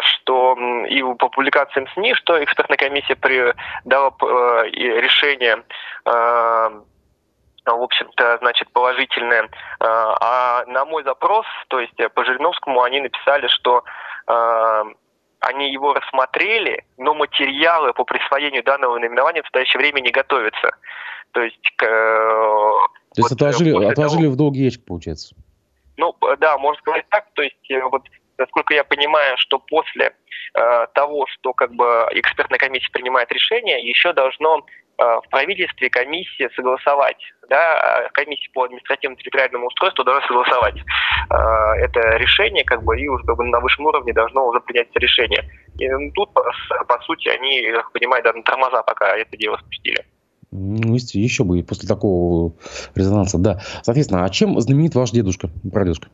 что 0.00 0.56
и 0.88 1.02
по 1.14 1.28
публикациям 1.28 1.86
СМИ, 1.94 2.14
что 2.14 2.42
экспертная 2.42 2.76
комиссия 2.76 3.16
при, 3.16 3.54
дала 3.84 4.10
решение 4.72 5.62
в 7.64 7.80
общем-то, 7.80 8.38
значит, 8.38 8.72
положительное. 8.72 9.48
А 9.78 10.64
на 10.66 10.84
мой 10.84 11.04
запрос, 11.04 11.46
то 11.68 11.78
есть 11.78 11.94
по 12.12 12.24
Жириновскому, 12.24 12.82
они 12.82 13.00
написали, 13.00 13.46
что 13.46 13.84
они 15.42 15.72
его 15.72 15.94
рассмотрели, 15.94 16.84
но 16.98 17.14
материалы 17.14 17.92
по 17.92 18.04
присвоению 18.04 18.62
данного 18.62 18.98
наименования 18.98 19.42
в 19.42 19.46
настоящее 19.46 19.78
время 19.78 20.00
не 20.00 20.10
готовятся. 20.10 20.70
То 21.32 21.42
есть... 21.42 21.76
То 21.76 23.18
есть 23.18 23.30
вот 23.30 23.32
отложили, 23.32 23.70
отложили 23.84 24.22
того, 24.22 24.32
в 24.32 24.36
долгий 24.36 24.64
ящик, 24.64 24.84
получается? 24.86 25.34
Ну, 25.96 26.16
да, 26.38 26.58
можно 26.58 26.80
сказать 26.80 27.04
так. 27.10 27.26
То 27.34 27.42
есть, 27.42 27.70
э, 27.70 27.82
вот, 27.82 28.02
насколько 28.38 28.74
я 28.74 28.84
понимаю, 28.84 29.36
что 29.38 29.58
после 29.58 30.14
э, 30.54 30.86
того, 30.94 31.26
что 31.28 31.52
как 31.52 31.72
бы 31.74 32.08
экспертная 32.12 32.58
комиссия 32.58 32.90
принимает 32.90 33.30
решение, 33.30 33.86
еще 33.86 34.12
должно 34.12 34.58
э, 34.58 34.62
в 34.98 35.24
правительстве 35.30 35.90
комиссия 35.90 36.50
согласовать, 36.54 37.16
да, 37.48 38.08
комиссия 38.12 38.48
по 38.52 38.64
административно-территориальному 38.64 39.66
устройству 39.66 40.04
должна 40.04 40.26
согласовать 40.26 40.76
э, 40.76 41.34
это 41.84 42.16
решение, 42.16 42.64
как 42.64 42.82
бы, 42.82 42.98
и 43.00 43.08
уже 43.08 43.24
как 43.24 43.36
бы, 43.36 43.44
на 43.44 43.60
высшем 43.60 43.86
уровне 43.86 44.12
должно 44.12 44.46
уже 44.46 44.60
принять 44.60 44.88
это 44.90 45.00
решение. 45.00 45.44
И 45.78 45.88
ну, 45.88 46.10
тут, 46.12 46.32
по, 46.34 47.00
сути, 47.02 47.28
они, 47.28 47.72
как 47.72 47.92
понимаю, 47.92 48.22
даже 48.22 48.36
на 48.38 48.42
тормоза 48.44 48.82
пока 48.82 49.16
это 49.16 49.36
дело 49.36 49.56
спустили. 49.58 50.04
Ну, 50.50 50.94
еще 50.94 51.44
бы 51.44 51.62
после 51.62 51.88
такого 51.88 52.52
резонанса, 52.94 53.38
да. 53.38 53.60
Соответственно, 53.82 54.24
а 54.24 54.28
чем 54.28 54.60
знаменит 54.60 54.94
ваш 54.94 55.10
дедушка, 55.10 55.48
прадедушка? 55.72 56.08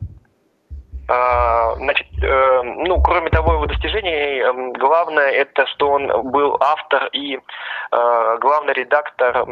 А, 1.09 1.73
значит, 1.77 2.05
э, 2.21 2.61
ну, 2.61 3.01
кроме 3.01 3.31
того 3.31 3.53
его 3.53 3.65
достижений, 3.65 4.41
эм, 4.41 4.73
главное 4.73 5.31
это, 5.31 5.65
что 5.65 5.89
он 5.89 6.07
был 6.29 6.55
автор 6.59 7.07
и 7.07 7.35
э, 7.35 8.37
главный 8.39 8.73
редактор 8.73 9.43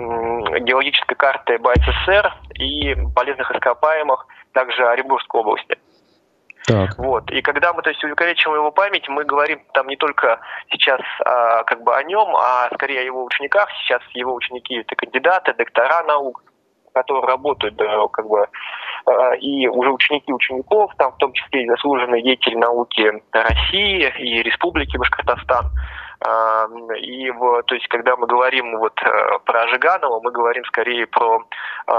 геологической 0.61 1.17
карты 1.17 1.57
БССР 1.57 2.31
и 2.59 2.95
полезных 3.15 3.49
ископаемых 3.51 4.27
также 4.53 4.87
Оренбургской 4.87 5.41
области. 5.41 5.79
Так. 6.67 6.95
Вот. 6.99 7.31
И 7.31 7.41
когда 7.41 7.73
мы 7.73 7.81
то 7.81 7.89
есть, 7.89 8.03
увековечиваем 8.03 8.59
его 8.59 8.71
память, 8.71 9.07
мы 9.09 9.23
говорим 9.23 9.59
там 9.73 9.87
не 9.87 9.95
только 9.95 10.39
сейчас 10.69 11.01
а, 11.25 11.63
как 11.63 11.81
бы 11.81 11.95
о 11.95 12.03
нем, 12.03 12.35
а 12.35 12.69
скорее 12.75 12.99
о 12.99 13.03
его 13.03 13.23
учениках. 13.23 13.69
Сейчас 13.81 14.01
его 14.13 14.35
ученики 14.35 14.75
это 14.75 14.95
кандидаты, 14.95 15.53
доктора 15.53 16.03
наук, 16.03 16.43
которые 16.93 17.25
работают 17.25 17.75
да, 17.77 18.07
как 18.11 18.27
бы 18.27 18.47
и 19.39 19.67
уже 19.67 19.91
ученики 19.91 20.33
учеников, 20.33 20.91
там 20.97 21.11
в 21.13 21.17
том 21.17 21.33
числе 21.33 21.63
и 21.63 21.69
заслуженные 21.69 22.23
деятели 22.23 22.55
науки 22.55 23.13
России 23.31 24.11
и 24.19 24.43
Республики 24.43 24.97
Башкортостан. 24.97 25.71
И 26.99 27.29
в, 27.29 27.63
то 27.63 27.75
есть, 27.75 27.87
когда 27.89 28.15
мы 28.15 28.25
говорим 28.25 28.79
вот 28.79 28.99
э, 29.03 29.39
про 29.45 29.67
Жиганова, 29.67 30.19
мы 30.19 30.31
говорим 30.31 30.65
скорее 30.65 31.05
про 31.05 31.37
э, 31.37 31.91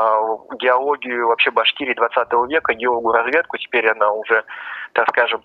геологию 0.58 1.28
вообще 1.28 1.52
Башкирии 1.52 1.94
20 1.94 2.28
века, 2.48 2.74
геологу 2.74 3.12
разведку. 3.12 3.56
Теперь 3.58 3.88
она 3.88 4.10
уже, 4.10 4.44
так 4.92 5.08
скажем, 5.10 5.40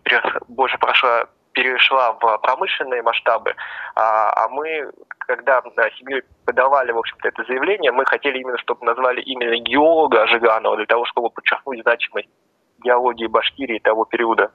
больше 0.48 0.80
прошла 0.80 1.28
перешла 1.54 2.14
в 2.14 2.38
промышленные 2.40 3.02
масштабы, 3.02 3.56
а, 3.96 4.46
а 4.46 4.50
мы, 4.50 4.92
когда 5.20 5.62
семьей 5.98 6.24
подавали, 6.46 6.92
в 6.92 6.98
общем-то, 6.98 7.28
это 7.28 7.44
заявление, 7.46 7.92
мы 7.92 8.06
хотели 8.06 8.40
именно, 8.40 8.58
чтобы 8.58 8.86
назвали 8.86 9.22
именно 9.22 9.58
геолога 9.58 10.28
Жиганова, 10.28 10.76
для 10.78 10.86
того, 10.86 11.06
чтобы 11.06 11.30
подчеркнуть 11.30 11.82
значимость 11.82 12.30
геологии 12.84 13.28
Башкирии 13.28 13.80
того 13.80 14.06
периода. 14.06 14.52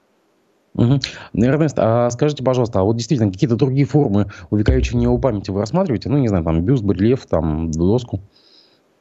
Угу. 0.75 1.01
Эрнест, 1.35 1.79
а 1.79 2.11
скажите, 2.11 2.45
пожалуйста, 2.45 2.81
а 2.81 2.83
вот 2.83 2.97
действительно 2.97 3.33
какие-то 3.33 3.57
другие 3.57 3.87
формы 3.87 4.27
увековечивания 4.51 5.07
его 5.07 5.19
памяти 5.19 5.51
вы 5.51 5.61
рассматриваете? 5.61 6.09
Ну, 6.09 6.19
не 6.19 6.29
знаю, 6.29 6.45
там 6.45 6.61
бюст, 6.61 6.85
барельеф, 6.85 7.27
там 7.27 7.71
доску? 7.71 8.19
А, 8.19 8.48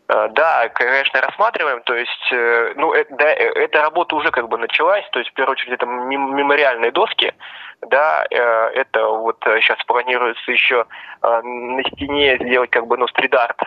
да, 0.08 0.70
конечно, 0.70 1.20
рассматриваем. 1.22 1.82
То 1.84 1.94
есть, 1.94 2.32
э, 2.32 2.74
ну, 2.78 2.94
это, 2.94 3.14
да, 3.16 3.26
э, 3.26 3.52
эта 3.56 3.82
работа 3.82 4.16
уже 4.16 4.32
как 4.32 4.48
бы 4.48 4.58
началась. 4.58 5.06
То 5.12 5.20
есть, 5.20 5.32
в 5.32 5.34
первую 5.34 5.54
очередь, 5.54 5.74
это 5.74 5.86
мемориальные 5.86 6.92
доски. 6.92 7.34
Да, 7.82 8.26
э, 8.30 8.36
это 8.36 9.06
вот 9.06 9.38
сейчас 9.44 9.84
планируется 9.86 10.52
еще 10.52 10.86
на 11.22 11.84
стене 11.92 12.38
сделать 12.38 12.70
как 12.70 12.88
бы, 12.88 12.98
ну, 12.98 13.08
стрит-арт 13.08 13.62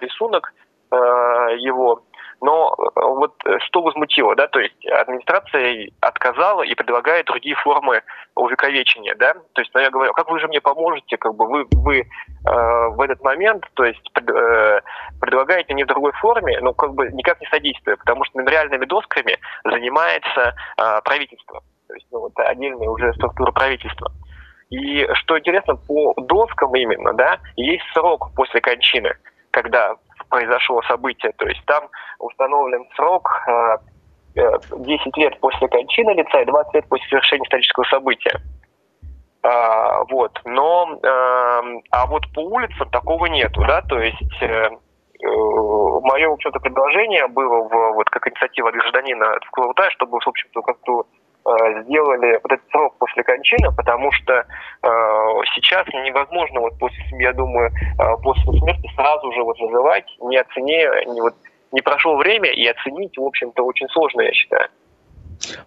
рисунок 0.00 0.52
его. 0.90 2.02
Но 2.40 2.74
э, 2.78 3.00
вот 3.00 3.34
э, 3.46 3.58
что 3.60 3.82
возмутило, 3.82 4.34
да, 4.34 4.46
то 4.46 4.60
есть 4.60 4.86
администрация 4.86 5.88
отказала 6.00 6.62
и 6.62 6.74
предлагает 6.74 7.26
другие 7.26 7.56
формы 7.56 8.02
увековечения, 8.34 9.14
да, 9.14 9.34
то 9.54 9.62
есть, 9.62 9.70
ну, 9.74 9.80
я 9.80 9.90
говорю, 9.90 10.12
как 10.12 10.30
вы 10.30 10.38
же 10.38 10.48
мне 10.48 10.60
поможете, 10.60 11.16
как 11.16 11.34
бы 11.34 11.46
вы, 11.46 11.66
вы 11.72 12.00
э, 12.00 12.04
в 12.44 13.00
этот 13.00 13.22
момент, 13.22 13.64
то 13.74 13.84
есть 13.84 14.12
пред, 14.12 14.28
э, 14.28 14.80
предлагаете 15.20 15.72
не 15.72 15.84
в 15.84 15.86
другой 15.86 16.12
форме, 16.12 16.58
ну, 16.60 16.74
как 16.74 16.92
бы 16.94 17.08
никак 17.08 17.40
не 17.40 17.46
содействуя, 17.46 17.96
потому 17.96 18.24
что 18.24 18.38
мемориальными 18.38 18.84
досками 18.84 19.38
занимается 19.64 20.54
э, 20.76 21.00
правительство, 21.04 21.62
то 21.88 21.94
есть, 21.94 22.06
ну, 22.10 22.20
вот 22.20 22.32
отдельная 22.36 22.88
уже 22.88 23.14
структура 23.14 23.50
правительства. 23.52 24.12
И 24.68 25.06
что 25.14 25.38
интересно, 25.38 25.76
по 25.76 26.12
доскам 26.16 26.74
именно, 26.74 27.12
да, 27.14 27.38
есть 27.56 27.84
срок 27.94 28.30
после 28.34 28.60
кончины, 28.60 29.14
когда 29.56 29.96
произошло 30.28 30.82
событие. 30.82 31.32
То 31.38 31.46
есть 31.46 31.64
там 31.64 31.88
установлен 32.18 32.84
срок 32.94 33.30
10 34.34 34.36
э, 34.36 35.20
лет 35.20 35.40
после 35.40 35.66
кончины 35.68 36.10
лица 36.10 36.42
и 36.42 36.44
20 36.44 36.74
лет 36.74 36.88
после 36.88 37.08
совершения 37.08 37.44
исторического 37.44 37.84
события. 37.84 38.38
А, 39.42 40.04
вот. 40.10 40.38
Но, 40.44 40.98
эм, 41.02 41.82
а 41.90 42.06
вот 42.06 42.24
по 42.34 42.40
улицам 42.40 42.90
такого 42.90 43.26
нету, 43.26 43.62
да, 43.66 43.80
то 43.80 43.98
есть 43.98 44.42
э, 44.42 44.46
э, 44.46 44.68
мое, 45.22 46.28
в 46.28 46.36
предложение 46.60 47.26
было 47.28 47.62
в, 47.62 47.94
вот 47.94 48.10
как 48.10 48.28
инициатива 48.28 48.70
гражданина 48.72 49.38
в 49.46 49.50
Курултае, 49.52 49.90
чтобы, 49.92 50.18
в 50.20 50.28
общем-то, 50.28 50.60
как-то 50.60 51.06
Э, 51.06 51.25
сделали 51.82 52.40
вот 52.42 52.52
этот 52.52 52.70
срок 52.70 52.96
после 52.98 53.22
кончины, 53.22 53.70
потому 53.76 54.10
что 54.12 54.32
э, 54.34 54.44
сейчас 55.54 55.86
невозможно 55.88 56.60
вот 56.60 56.78
после, 56.78 57.04
я 57.18 57.32
думаю, 57.32 57.70
э, 57.70 58.22
после 58.22 58.58
смерти 58.58 58.90
сразу 58.96 59.32
же 59.32 59.42
вот 59.42 59.58
называть, 59.60 60.06
не 60.20 60.36
оценяя, 60.36 61.04
не 61.04 61.20
вот 61.20 61.34
не 61.72 61.82
прошло 61.82 62.16
время 62.16 62.50
и 62.50 62.66
оценить, 62.66 63.16
в 63.16 63.22
общем-то, 63.22 63.62
очень 63.62 63.88
сложно, 63.88 64.22
я 64.22 64.32
считаю. 64.32 64.68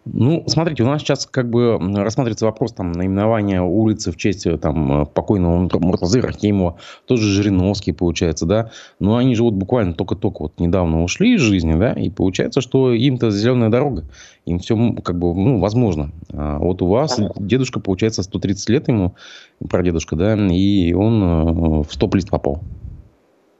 Ну, 0.05 0.43
смотрите, 0.47 0.83
у 0.83 0.85
нас 0.85 1.01
сейчас 1.01 1.25
как 1.25 1.49
бы 1.49 1.77
рассматривается 1.79 2.45
вопрос 2.45 2.73
там 2.73 2.91
наименования 2.91 3.61
улицы 3.61 4.11
в 4.11 4.17
честь 4.17 4.45
э, 4.45 4.57
там 4.57 5.05
покойного 5.07 5.69
Муртазы 5.79 6.21
Рахимова, 6.21 6.77
тоже 7.05 7.25
Жириновский, 7.25 7.91
получается, 7.91 8.45
да. 8.45 8.71
Но 8.99 9.17
они 9.17 9.35
же 9.35 9.43
вот 9.43 9.53
буквально 9.53 9.93
только-только 9.93 10.43
вот 10.43 10.59
недавно 10.59 11.03
ушли 11.03 11.35
из 11.35 11.41
жизни, 11.41 11.73
да, 11.73 11.93
и 11.93 12.09
получается, 12.09 12.61
что 12.61 12.93
им-то 12.93 13.31
зеленая 13.31 13.69
дорога, 13.69 14.05
им 14.45 14.59
все 14.59 14.93
как 15.03 15.17
бы, 15.17 15.33
ну, 15.33 15.59
возможно. 15.59 16.11
А 16.33 16.59
вот 16.59 16.81
у 16.81 16.87
вас 16.87 17.19
дедушка, 17.37 17.79
получается, 17.79 18.23
130 18.23 18.69
лет 18.69 18.87
ему, 18.87 19.15
прадедушка, 19.69 20.15
да, 20.15 20.35
и 20.35 20.93
он 20.93 21.23
э, 21.23 21.83
в 21.83 21.87
стоп-лист 21.91 22.29
попал. 22.29 22.61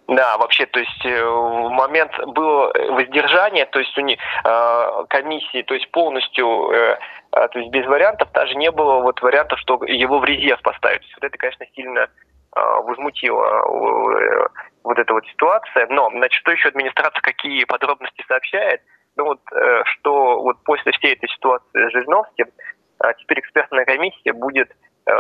Да, 0.10 0.38
вообще, 0.40 0.66
то 0.66 0.80
есть 0.80 1.06
э, 1.06 1.24
в 1.24 1.70
момент 1.70 2.12
было 2.26 2.74
воздержание, 2.90 3.68
то 3.68 3.78
есть 3.78 3.96
у 3.96 4.02
них 4.02 4.18
э, 4.44 5.06
комиссии, 5.08 5.62
то 5.62 5.76
есть 5.76 5.92
полностью, 5.92 6.72
э, 6.72 6.98
то 7.32 7.60
есть 7.60 7.70
без 7.70 7.86
вариантов, 7.86 8.32
даже 8.32 8.56
не 8.56 8.72
было 8.72 9.02
вот 9.02 9.22
вариантов, 9.22 9.60
что 9.60 9.80
его 9.86 10.18
в 10.18 10.26
резерв 10.26 10.62
поставить. 10.64 11.06
Вот 11.14 11.24
это, 11.24 11.38
конечно, 11.38 11.66
сильно 11.76 12.08
возмутило 12.52 14.50
вот 14.84 14.98
эта 14.98 15.14
вот 15.14 15.24
ситуация. 15.28 15.86
Но, 15.92 16.10
значит, 16.10 16.40
что 16.40 16.52
еще 16.52 16.70
администрация, 16.70 17.22
какие 17.22 17.64
подробности 17.66 18.26
сообщает? 18.28 18.82
Ну 19.16 19.26
вот, 19.26 19.40
что 19.84 20.42
вот 20.42 20.64
после 20.64 20.92
всей 20.94 21.14
этой 21.14 21.30
ситуации 21.30 21.88
с 21.88 21.92
Жириновским, 21.92 22.48
а 23.00 23.14
теперь 23.14 23.40
экспертная 23.40 23.86
комиссия 23.86 24.34
будет 24.34 24.72
э, 25.06 25.12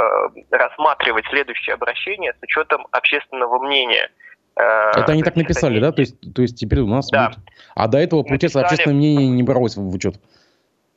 рассматривать 0.51 1.25
следующее 1.27 1.75
обращение 1.75 2.34
с 2.34 2.43
учетом 2.43 2.88
общественного 2.91 3.60
мнения. 3.60 4.10
Э, 4.56 4.91
Это 4.96 5.12
они 5.12 5.24
так 5.24 5.36
написали, 5.36 5.79
да? 5.79 5.91
То 5.91 6.01
есть, 6.01 6.15
то 6.34 6.41
есть 6.41 6.58
теперь 6.58 6.79
у 6.79 6.88
нас 6.88 7.10
да. 7.10 7.29
будет... 7.29 7.39
А 7.75 7.88
до 7.88 7.98
этого, 7.98 8.24
получается, 8.24 8.60
написали... 8.60 8.75
общественное 8.75 8.98
мнение 8.98 9.27
не 9.29 9.44
бралось 9.44 9.75
в 9.75 9.94
учет? 9.94 10.15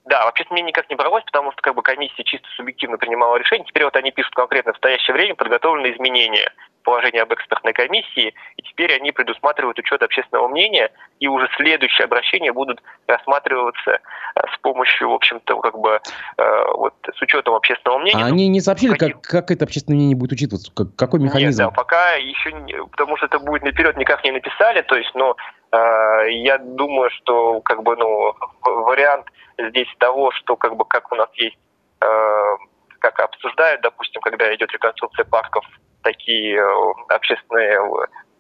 Да, 0.05 0.25
вообще 0.25 0.45
мнение 0.51 0.71
никак 0.71 0.91
не 0.91 0.97
бралось, 0.97 1.25
потому 1.25 1.53
что 1.53 1.63
как 1.63 1.75
бы 1.75 1.83
комиссия 1.83 2.25
чисто 2.25 2.47
субъективно 2.57 2.99
принимала 2.99 3.37
решение. 3.37 3.67
Теперь 3.67 3.85
вот 3.85 3.97
они 3.97 4.11
пишут 4.11 4.35
конкретно 4.35 4.73
в 4.73 4.75
настоящее 4.77 5.15
время 5.15 5.35
подготовленные 5.35 5.95
изменения 5.95 6.53
положения 6.83 7.23
об 7.23 7.33
экспертной 7.33 7.73
комиссии, 7.73 8.35
и 8.57 8.63
теперь 8.63 8.95
они 8.95 9.13
предусматривают 9.13 9.79
учет 9.79 10.03
общественного 10.03 10.49
мнения, 10.49 10.91
и 11.21 11.29
уже 11.29 11.49
следующие 11.57 12.05
обращения 12.05 12.53
будут 12.53 12.83
рассматриваться 13.07 13.91
э, 13.91 14.41
с 14.55 14.59
помощью, 14.59 15.11
в 15.11 15.15
общем-то, 15.15 15.61
как 15.61 15.79
бы 15.79 16.01
э, 16.39 16.65
вот 16.75 16.95
с 17.17 17.23
учетом 17.23 17.55
общественного 17.55 18.01
мнения. 18.01 18.25
А 18.25 18.27
они 18.27 18.49
не 18.49 18.61
сообщили, 18.61 18.93
каких... 18.93 19.21
как, 19.21 19.23
как 19.23 19.51
это 19.51 19.65
общественное 19.65 19.97
мнение 19.97 20.17
будет 20.17 20.33
учитываться? 20.33 20.73
Как, 20.75 20.95
какой 20.97 21.21
механизм? 21.21 21.63
Нет, 21.63 21.71
да, 21.71 21.75
пока 21.75 22.15
еще, 22.15 22.53
не, 22.53 22.75
потому 22.85 23.17
что 23.17 23.27
это 23.27 23.39
будет 23.39 23.63
наперед 23.63 23.97
никак 23.97 24.25
не 24.25 24.33
написали, 24.33 24.83
то 24.83 24.97
есть, 24.97 25.13
ну, 25.15 25.35
э, 25.73 26.31
я 26.31 26.59
думаю, 26.59 27.11
что, 27.11 27.61
как 27.61 27.83
бы, 27.83 27.97
ну, 27.97 28.35
вариант 28.63 29.27
здесь 29.59 29.89
того, 29.99 30.31
что, 30.33 30.57
как 30.57 30.77
бы, 30.77 30.85
как 30.85 31.13
у 31.13 31.15
нас 31.15 31.29
есть 31.35 31.59
э, 32.01 32.57
как 33.03 33.19
обсуждают, 33.21 33.83
допустим, 33.83 34.23
когда 34.23 34.55
идет 34.55 34.73
реконструкция 34.73 35.25
парков 35.25 35.65
такие 36.03 36.57
э, 36.57 36.93
общественные 37.09 37.79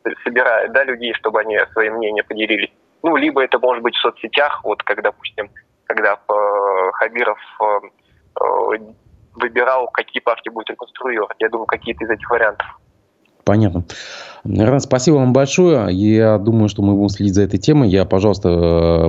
э, 0.04 0.11
собирают, 0.25 0.73
да, 0.73 0.85
людей, 0.85 1.14
чтобы 1.14 1.40
они 1.40 1.59
свои 1.73 1.90
мнения 1.90 2.23
поделились. 2.23 2.71
Ну, 3.02 3.16
либо 3.16 3.42
это 3.42 3.59
может 3.59 3.83
быть 3.83 3.95
в 3.97 4.00
соцсетях, 4.00 4.61
вот 4.64 4.83
как, 4.83 5.02
допустим, 5.02 5.50
когда 5.87 6.14
э, 6.14 6.90
Хабиров 6.95 7.38
выбирал, 9.35 9.88
какие 9.88 10.21
партии 10.21 10.50
будет 10.50 10.71
реконструировать. 10.71 11.37
Я 11.38 11.49
думаю, 11.49 11.66
какие-то 11.66 12.04
из 12.04 12.11
этих 12.11 12.28
вариантов. 12.31 12.66
Понятно. 13.44 13.84
Наверное, 14.44 14.80
спасибо 14.80 15.16
вам 15.16 15.32
большое. 15.32 15.87
Я 15.92 16.38
думаю, 16.38 16.68
что 16.68 16.82
мы 16.82 16.94
будем 16.94 17.11
следить 17.11 17.34
за 17.34 17.42
этой 17.42 17.58
темой. 17.58 17.88
Я, 17.88 18.04
пожалуйста, 18.04 19.08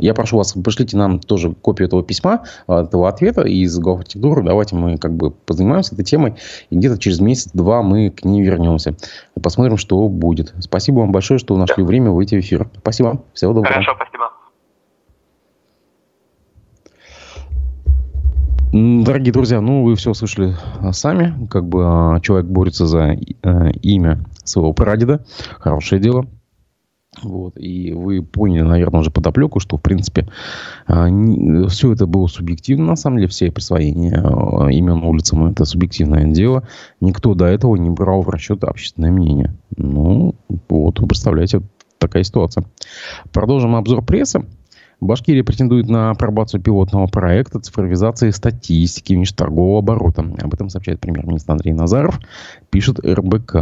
я 0.00 0.14
прошу 0.14 0.38
вас, 0.38 0.52
пришлите 0.52 0.96
нам 0.96 1.20
тоже 1.20 1.52
копию 1.52 1.86
этого 1.86 2.02
письма, 2.02 2.44
этого 2.66 3.08
ответа 3.08 3.42
из 3.42 3.78
Гофартитуры. 3.78 4.42
Давайте 4.42 4.74
мы 4.74 4.98
как 4.98 5.14
бы 5.14 5.30
позанимаемся 5.30 5.94
этой 5.94 6.04
темой. 6.04 6.34
И 6.70 6.76
где-то 6.76 6.98
через 6.98 7.20
месяц-два 7.20 7.82
мы 7.82 8.10
к 8.10 8.24
ней 8.24 8.42
вернемся. 8.42 8.96
Посмотрим, 9.40 9.76
что 9.76 10.08
будет. 10.08 10.52
Спасибо 10.58 11.00
вам 11.00 11.12
большое, 11.12 11.38
что 11.38 11.56
нашли 11.56 11.84
да. 11.84 11.86
время 11.86 12.10
выйти 12.10 12.34
в 12.34 12.40
эфир. 12.40 12.68
Спасибо. 12.78 13.22
Всего 13.34 13.52
доброго. 13.52 13.72
Хорошо, 13.72 13.92
спасибо. 13.94 14.35
Дорогие 18.78 19.32
друзья, 19.32 19.62
ну 19.62 19.84
вы 19.84 19.96
все 19.96 20.12
слышали 20.12 20.54
а, 20.80 20.92
сами, 20.92 21.46
как 21.48 21.66
бы 21.66 21.82
а, 21.82 22.20
человек 22.20 22.46
борется 22.46 22.86
за 22.86 23.14
э, 23.14 23.70
имя 23.80 24.22
своего 24.44 24.74
прадеда, 24.74 25.24
хорошее 25.58 25.98
дело. 25.98 26.26
Вот. 27.22 27.56
И 27.56 27.94
вы 27.94 28.22
поняли, 28.22 28.60
наверное, 28.60 29.00
уже 29.00 29.10
подоплеку, 29.10 29.60
что, 29.60 29.78
в 29.78 29.80
принципе, 29.80 30.28
а, 30.86 31.08
все 31.68 31.94
это 31.94 32.06
было 32.06 32.26
субъективно, 32.26 32.84
на 32.84 32.96
самом 32.96 33.16
деле, 33.16 33.28
все 33.28 33.50
присвоения 33.50 34.18
имен 34.68 35.02
улицам– 35.04 35.46
это 35.50 35.64
субъективное 35.64 36.26
дело. 36.26 36.68
Никто 37.00 37.32
до 37.32 37.46
этого 37.46 37.76
не 37.76 37.88
брал 37.88 38.20
в 38.20 38.28
расчет 38.28 38.62
общественное 38.62 39.10
мнение. 39.10 39.54
Ну, 39.78 40.34
вот, 40.68 41.00
вы 41.00 41.06
представляете, 41.06 41.62
такая 41.96 42.24
ситуация. 42.24 42.64
Продолжим 43.32 43.74
обзор 43.74 44.04
прессы. 44.04 44.44
Башкирия 45.00 45.44
претендует 45.44 45.88
на 45.88 46.10
апробацию 46.10 46.60
пилотного 46.60 47.06
проекта 47.06 47.60
цифровизации 47.60 48.30
статистики 48.30 49.12
внешнеторгового 49.12 49.80
оборота. 49.80 50.22
Об 50.42 50.54
этом 50.54 50.70
сообщает 50.70 51.00
премьер-министр 51.00 51.52
Андрей 51.52 51.72
Назаров, 51.72 52.18
пишет 52.70 53.00
РБК. 53.00 53.56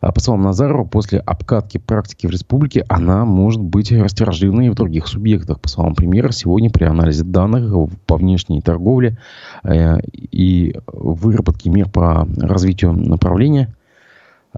А 0.00 0.10
по 0.10 0.18
словам 0.18 0.42
Назарова, 0.42 0.84
после 0.84 1.20
обкатки 1.20 1.78
практики 1.78 2.26
в 2.26 2.30
республике 2.30 2.84
она 2.88 3.24
может 3.24 3.60
быть 3.60 3.92
растиражирована 3.92 4.62
и 4.62 4.68
в 4.68 4.74
других 4.74 5.06
субъектах. 5.06 5.60
По 5.60 5.68
словам 5.68 5.94
премьера, 5.94 6.32
сегодня 6.32 6.70
при 6.70 6.84
анализе 6.84 7.22
данных 7.22 7.72
по 8.06 8.16
внешней 8.16 8.60
торговле 8.62 9.18
э, 9.62 10.00
и 10.02 10.74
выработке 10.88 11.70
мер 11.70 11.88
по 11.88 12.26
развитию 12.36 12.92
направления– 12.92 13.72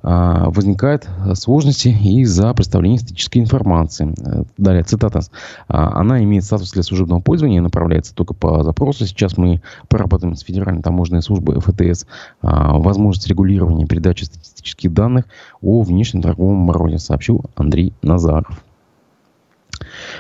возникают 0.03 1.09
сложности 1.35 1.89
из-за 1.89 2.53
представления 2.53 2.99
статической 2.99 3.41
информации. 3.41 4.13
Далее, 4.59 4.83
цитата. 4.83 5.21
«А, 5.69 6.01
она 6.01 6.23
имеет 6.25 6.45
статус 6.45 6.73
для 6.73 6.83
служебного 6.83 7.21
пользования 7.21 7.61
направляется 7.61 8.15
только 8.15 8.35
по 8.35 8.63
запросу. 8.63 9.07
Сейчас 9.07 9.37
мы 9.37 9.63
проработаем 9.89 10.37
с 10.37 10.43
Федеральной 10.43 10.83
таможенной 10.83 11.23
службой 11.23 11.61
ФТС 11.61 12.07
а, 12.43 12.79
возможность 12.79 13.29
регулирования 13.29 13.87
передачи 13.87 14.25
статистических 14.25 14.93
данных 14.93 15.27
о 15.63 15.83
внешнем 15.83 16.23
торговом 16.23 16.65
обороте, 16.65 16.99
сообщил 16.99 17.45
Андрей 17.57 17.93
Назаров. 18.03 18.63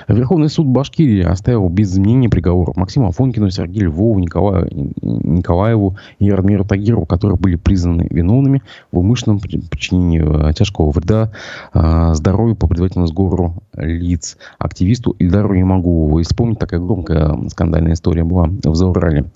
Верховный 0.09 0.49
суд 0.49 0.67
Башкирии 0.67 1.23
оставил 1.23 1.69
без 1.69 1.93
изменения 1.93 2.29
приговор 2.29 2.73
Максиму 2.77 3.09
Афонкину, 3.09 3.51
Сергею 3.51 3.87
Львову, 3.87 4.19
Николаю, 4.19 4.69
Николаеву 5.01 5.97
и 6.19 6.31
Радмиру 6.31 6.65
Тагирову, 6.65 7.07
которые 7.07 7.39
были 7.39 7.57
признаны 7.57 8.07
виновными 8.11 8.63
в 8.93 8.99
умышленном 8.99 9.41
причинении 9.41 10.23
э, 10.23 10.53
тяжкого 10.53 10.91
вреда 10.91 11.31
э, 11.73 12.15
здоровью 12.15 12.57
по 12.57 12.67
предварительному 12.67 13.09
сговору 13.09 13.63
лиц. 13.77 14.37
Активисту 14.59 15.15
Ильдару 15.19 15.55
Ямагулову. 15.55 16.21
И 16.21 16.25
вспомнить, 16.25 16.59
такая 16.59 16.81
громкая 16.81 17.37
скандальная 17.49 17.95
история 17.95 18.25
была 18.25 18.47
в 18.47 18.75
Заурале. 18.75 19.27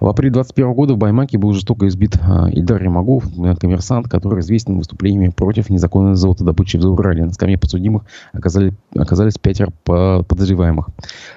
В 0.00 0.08
апреле 0.08 0.32
2021 0.32 0.74
года 0.74 0.94
в 0.94 0.98
Баймаке 0.98 1.38
был 1.38 1.52
жестоко 1.52 1.88
избит 1.88 2.18
а, 2.22 2.48
Ильдар 2.50 2.82
Ремагов, 2.82 3.24
коммерсант, 3.58 4.08
который 4.08 4.40
известен 4.40 4.76
выступлениями 4.78 5.30
против 5.30 5.70
незаконной 5.70 6.16
золотодобычи 6.16 6.76
в 6.76 6.82
Заурале. 6.82 7.24
На 7.24 7.32
скамье 7.32 7.58
подсудимых 7.58 8.04
оказали, 8.32 8.74
оказались 8.94 9.38
пятеро 9.38 9.72
подозреваемых. 9.84 10.88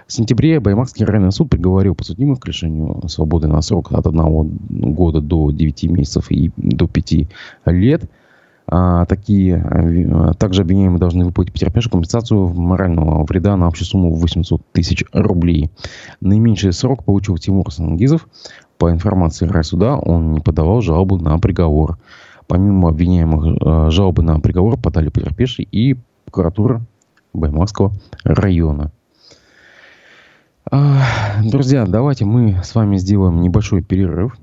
В 0.08 0.12
сентябре 0.12 0.60
Баймакский 0.60 1.06
районный 1.06 1.32
суд 1.32 1.50
приговорил 1.50 1.96
подсудимых 1.96 2.40
к 2.40 2.48
лишению 2.48 3.02
свободы 3.08 3.48
на 3.48 3.62
срок 3.62 3.92
от 3.92 4.06
одного 4.06 4.48
года 4.70 5.22
до 5.22 5.52
9 5.52 5.84
месяцев 5.86 6.32
и 6.32 6.52
до 6.58 6.88
5 6.88 7.14
лет– 7.66 8.10
такие, 9.08 9.56
а, 9.56 10.34
также 10.34 10.62
обвиняемые 10.62 11.00
должны 11.00 11.26
выплатить 11.26 11.54
потерпевшему 11.54 11.94
компенсацию 11.94 12.50
морального 12.50 13.26
вреда 13.26 13.58
на 13.58 13.68
общую 13.68 13.88
сумму 13.88 14.14
800 14.14 14.62
тысяч 14.72 15.04
рублей. 15.12 15.72
Наименьший 16.22 16.74
срок 16.74 17.04
получил 17.04 17.38
Тимур 17.38 17.72
Сангизов. 17.72 18.28
По 18.78 18.92
информации 18.92 19.48
райсуда, 19.48 19.98
он 19.98 20.34
не 20.34 20.40
подавал 20.40 20.82
жалобу 20.82 21.18
на 21.18 21.38
приговор. 21.40 21.98
Помимо 22.48 22.90
обвиняемых, 22.90 23.58
а, 23.62 23.90
жалобы 23.90 24.22
на 24.22 24.40
приговор 24.40 24.78
подали 24.78 25.10
потерпевшие 25.10 25.68
и 25.72 25.98
прокуратура 26.26 26.82
Баймакского 27.34 27.94
района. 28.24 28.92
Друзья, 31.44 31.86
давайте 31.88 32.26
мы 32.26 32.62
с 32.64 32.76
вами 32.76 32.98
сделаем 32.98 33.42
небольшой 33.42 33.82
перерыв. 33.82 34.38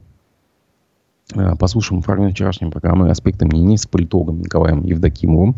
Э, 1.34 1.56
послушаем 1.58 2.02
фрагмент 2.02 2.34
вчерашней 2.34 2.70
программы 2.70 3.10
«Аспекты 3.10 3.46
мнений» 3.46 3.76
с 3.76 3.86
политологом 3.86 4.40
Николаем 4.40 4.84
Евдокимовым. 4.84 5.56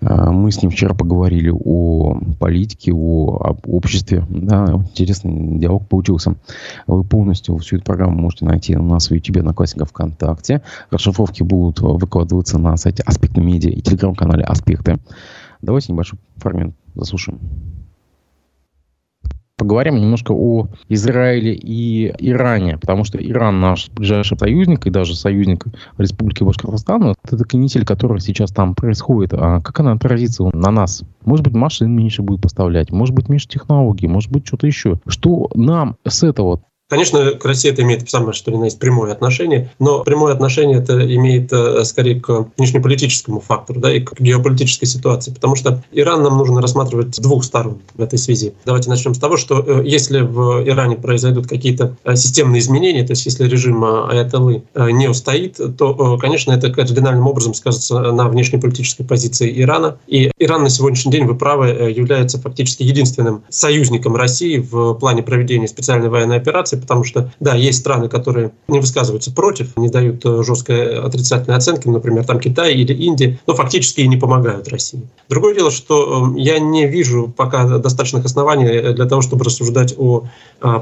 Э, 0.00 0.30
мы 0.30 0.50
с 0.50 0.60
ним 0.60 0.72
вчера 0.72 0.94
поговорили 0.94 1.50
о 1.54 2.18
политике, 2.40 2.92
о 2.92 3.38
об 3.40 3.68
обществе. 3.68 4.24
Да, 4.28 4.82
интересный 4.90 5.58
диалог 5.58 5.86
получился. 5.88 6.34
Вы 6.86 7.04
полностью 7.04 7.56
всю 7.58 7.76
эту 7.76 7.84
программу 7.84 8.18
можете 8.18 8.44
найти 8.44 8.76
у 8.76 8.82
нас 8.82 9.08
в 9.08 9.14
YouTube, 9.14 9.38
Одноклассниках, 9.38 9.88
ВКонтакте. 9.90 10.62
Расшифровки 10.90 11.42
будут 11.42 11.80
выкладываться 11.80 12.58
на 12.58 12.76
сайте 12.76 13.04
Аспекты 13.04 13.40
Медиа 13.40 13.70
и 13.70 13.80
телеграм-канале 13.80 14.42
Аспекты. 14.42 14.98
Давайте 15.60 15.92
небольшой 15.92 16.18
фрагмент 16.36 16.74
заслушаем 16.94 17.38
поговорим 19.62 19.94
немножко 19.94 20.32
о 20.32 20.66
Израиле 20.88 21.54
и 21.54 22.12
Иране, 22.18 22.78
потому 22.78 23.04
что 23.04 23.18
Иран 23.18 23.60
наш 23.60 23.90
ближайший 23.90 24.36
союзник 24.36 24.88
и 24.88 24.90
даже 24.90 25.14
союзник 25.14 25.66
Республики 25.98 26.42
Башкортостан. 26.42 27.14
Это 27.22 27.44
канитель, 27.44 27.84
которая 27.84 28.18
сейчас 28.18 28.50
там 28.50 28.74
происходит. 28.74 29.34
А 29.34 29.60
как 29.60 29.78
она 29.78 29.92
отразится 29.92 30.50
на 30.52 30.72
нас? 30.72 31.04
Может 31.24 31.44
быть, 31.44 31.54
машин 31.54 31.94
меньше 31.94 32.22
будет 32.22 32.42
поставлять, 32.42 32.90
может 32.90 33.14
быть, 33.14 33.28
меньше 33.28 33.46
технологий, 33.46 34.08
может 34.08 34.32
быть, 34.32 34.44
что-то 34.44 34.66
еще. 34.66 34.98
Что 35.06 35.48
нам 35.54 35.94
с 36.04 36.24
этого 36.24 36.62
Конечно, 36.92 37.30
к 37.30 37.46
России 37.46 37.70
это 37.70 37.80
имеет 37.80 38.10
самое 38.10 38.34
что 38.34 38.50
ни 38.52 38.58
на 38.58 38.64
есть 38.64 38.78
прямое 38.78 39.12
отношение, 39.12 39.70
но 39.78 40.00
прямое 40.04 40.34
отношение 40.34 40.76
это 40.76 41.00
имеет 41.16 41.50
э, 41.50 41.84
скорее 41.84 42.20
к 42.20 42.48
внешнеполитическому 42.58 43.40
фактору 43.40 43.80
да, 43.80 43.90
и 43.90 44.00
к 44.00 44.20
геополитической 44.20 44.84
ситуации, 44.84 45.32
потому 45.32 45.56
что 45.56 45.82
Иран 45.90 46.22
нам 46.22 46.36
нужно 46.36 46.60
рассматривать 46.60 47.16
с 47.16 47.18
двух 47.18 47.44
сторон 47.44 47.80
в 47.94 48.02
этой 48.02 48.18
связи. 48.18 48.52
Давайте 48.66 48.90
начнем 48.90 49.14
с 49.14 49.18
того, 49.18 49.38
что 49.38 49.64
э, 49.66 49.82
если 49.86 50.20
в 50.20 50.68
Иране 50.68 50.96
произойдут 50.96 51.46
какие-то 51.46 51.96
э, 52.04 52.14
системные 52.14 52.60
изменения, 52.60 53.06
то 53.06 53.12
есть 53.12 53.24
если 53.24 53.48
режим 53.48 53.82
Аятоллы 53.82 54.62
не 54.74 55.08
устоит, 55.08 55.58
то, 55.78 56.18
конечно, 56.18 56.52
это 56.52 56.70
кардинальным 56.70 57.26
образом 57.26 57.54
скажется 57.54 58.12
на 58.12 58.28
внешнеполитической 58.28 59.04
позиции 59.04 59.50
Ирана. 59.62 59.96
И 60.08 60.30
Иран 60.38 60.62
на 60.64 60.68
сегодняшний 60.68 61.12
день, 61.12 61.24
вы 61.24 61.36
правы, 61.36 61.68
является 61.96 62.38
фактически 62.38 62.82
единственным 62.82 63.44
союзником 63.48 64.14
России 64.14 64.58
в 64.58 64.92
плане 64.94 65.22
проведения 65.22 65.68
специальной 65.68 66.10
военной 66.10 66.36
операции, 66.36 66.81
потому 66.82 67.04
что, 67.04 67.32
да, 67.40 67.54
есть 67.54 67.78
страны, 67.78 68.08
которые 68.08 68.52
не 68.68 68.80
высказываются 68.80 69.32
против, 69.32 69.74
не 69.76 69.88
дают 69.88 70.24
э, 70.26 70.42
жесткой 70.42 70.98
отрицательной 70.98 71.56
оценки, 71.56 71.88
например, 71.88 72.24
там 72.26 72.38
Китай 72.38 72.74
или 72.74 72.92
Индия, 72.92 73.38
но 73.46 73.54
фактически 73.54 74.02
и 74.02 74.08
не 74.08 74.18
помогают 74.18 74.68
России. 74.68 75.00
Другое 75.30 75.54
дело, 75.54 75.70
что 75.70 76.34
я 76.36 76.58
не 76.58 76.86
вижу 76.86 77.32
пока 77.34 77.78
достаточных 77.78 78.26
оснований 78.26 78.92
для 78.92 79.06
того, 79.06 79.22
чтобы 79.22 79.44
рассуждать 79.44 79.94
о 79.96 80.24